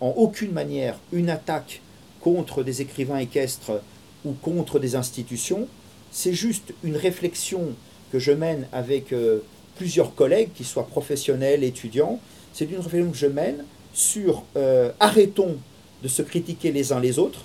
en 0.00 0.10
aucune 0.16 0.52
manière 0.52 0.98
une 1.12 1.30
attaque 1.30 1.80
contre 2.20 2.62
des 2.62 2.82
écrivains 2.82 3.18
équestres 3.18 3.80
ou 4.24 4.32
contre 4.32 4.78
des 4.78 4.96
institutions, 4.96 5.68
c'est 6.10 6.32
juste 6.32 6.72
une 6.82 6.96
réflexion 6.96 7.74
que 8.12 8.18
je 8.18 8.32
mène 8.32 8.66
avec 8.72 9.12
plusieurs 9.76 10.14
collègues, 10.14 10.50
qu'ils 10.54 10.66
soient 10.66 10.86
professionnels, 10.86 11.64
étudiants. 11.64 12.20
C'est 12.52 12.66
une 12.66 12.78
réflexion 12.78 13.10
que 13.10 13.16
je 13.16 13.26
mène 13.26 13.64
sur 13.92 14.44
euh, 14.56 14.90
arrêtons 15.00 15.56
de 16.02 16.08
se 16.08 16.22
critiquer 16.22 16.72
les 16.72 16.92
uns 16.92 17.00
les 17.00 17.18
autres, 17.18 17.44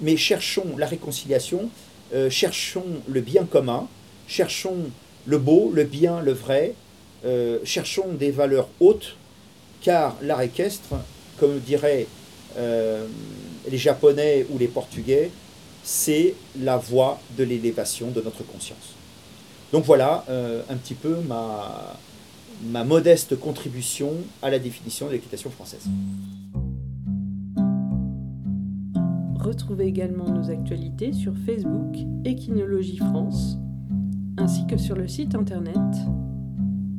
mais 0.00 0.16
cherchons 0.16 0.76
la 0.76 0.86
réconciliation, 0.86 1.70
euh, 2.14 2.28
cherchons 2.28 2.84
le 3.06 3.20
bien 3.20 3.44
commun, 3.44 3.88
cherchons 4.26 4.90
le 5.26 5.38
beau, 5.38 5.70
le 5.72 5.84
bien, 5.84 6.20
le 6.20 6.32
vrai, 6.32 6.74
euh, 7.24 7.58
cherchons 7.64 8.12
des 8.12 8.30
valeurs 8.30 8.68
hautes, 8.80 9.16
car 9.80 10.16
l'art 10.22 10.42
équestre, 10.42 10.96
comme 11.38 11.58
diraient 11.60 12.06
les 12.56 13.78
Japonais 13.78 14.46
ou 14.50 14.58
les 14.58 14.68
Portugais, 14.68 15.30
c'est 15.84 16.34
la 16.60 16.76
voie 16.76 17.20
de 17.36 17.44
l'élévation 17.44 18.10
de 18.10 18.20
notre 18.20 18.44
conscience. 18.44 18.94
Donc 19.72 19.84
voilà 19.84 20.24
un 20.68 20.76
petit 20.76 20.94
peu 20.94 21.16
ma, 21.28 21.96
ma 22.64 22.84
modeste 22.84 23.38
contribution 23.38 24.12
à 24.42 24.50
la 24.50 24.58
définition 24.58 25.06
de 25.06 25.12
l'équitation 25.12 25.50
française. 25.50 25.88
Retrouvez 29.36 29.86
également 29.86 30.28
nos 30.28 30.50
actualités 30.50 31.12
sur 31.12 31.34
Facebook 31.46 31.96
Équinologie 32.24 32.98
France, 32.98 33.56
ainsi 34.36 34.66
que 34.66 34.76
sur 34.76 34.96
le 34.96 35.08
site 35.08 35.34
internet 35.34 35.78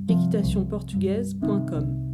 équitationportugaise.com. 0.08 2.09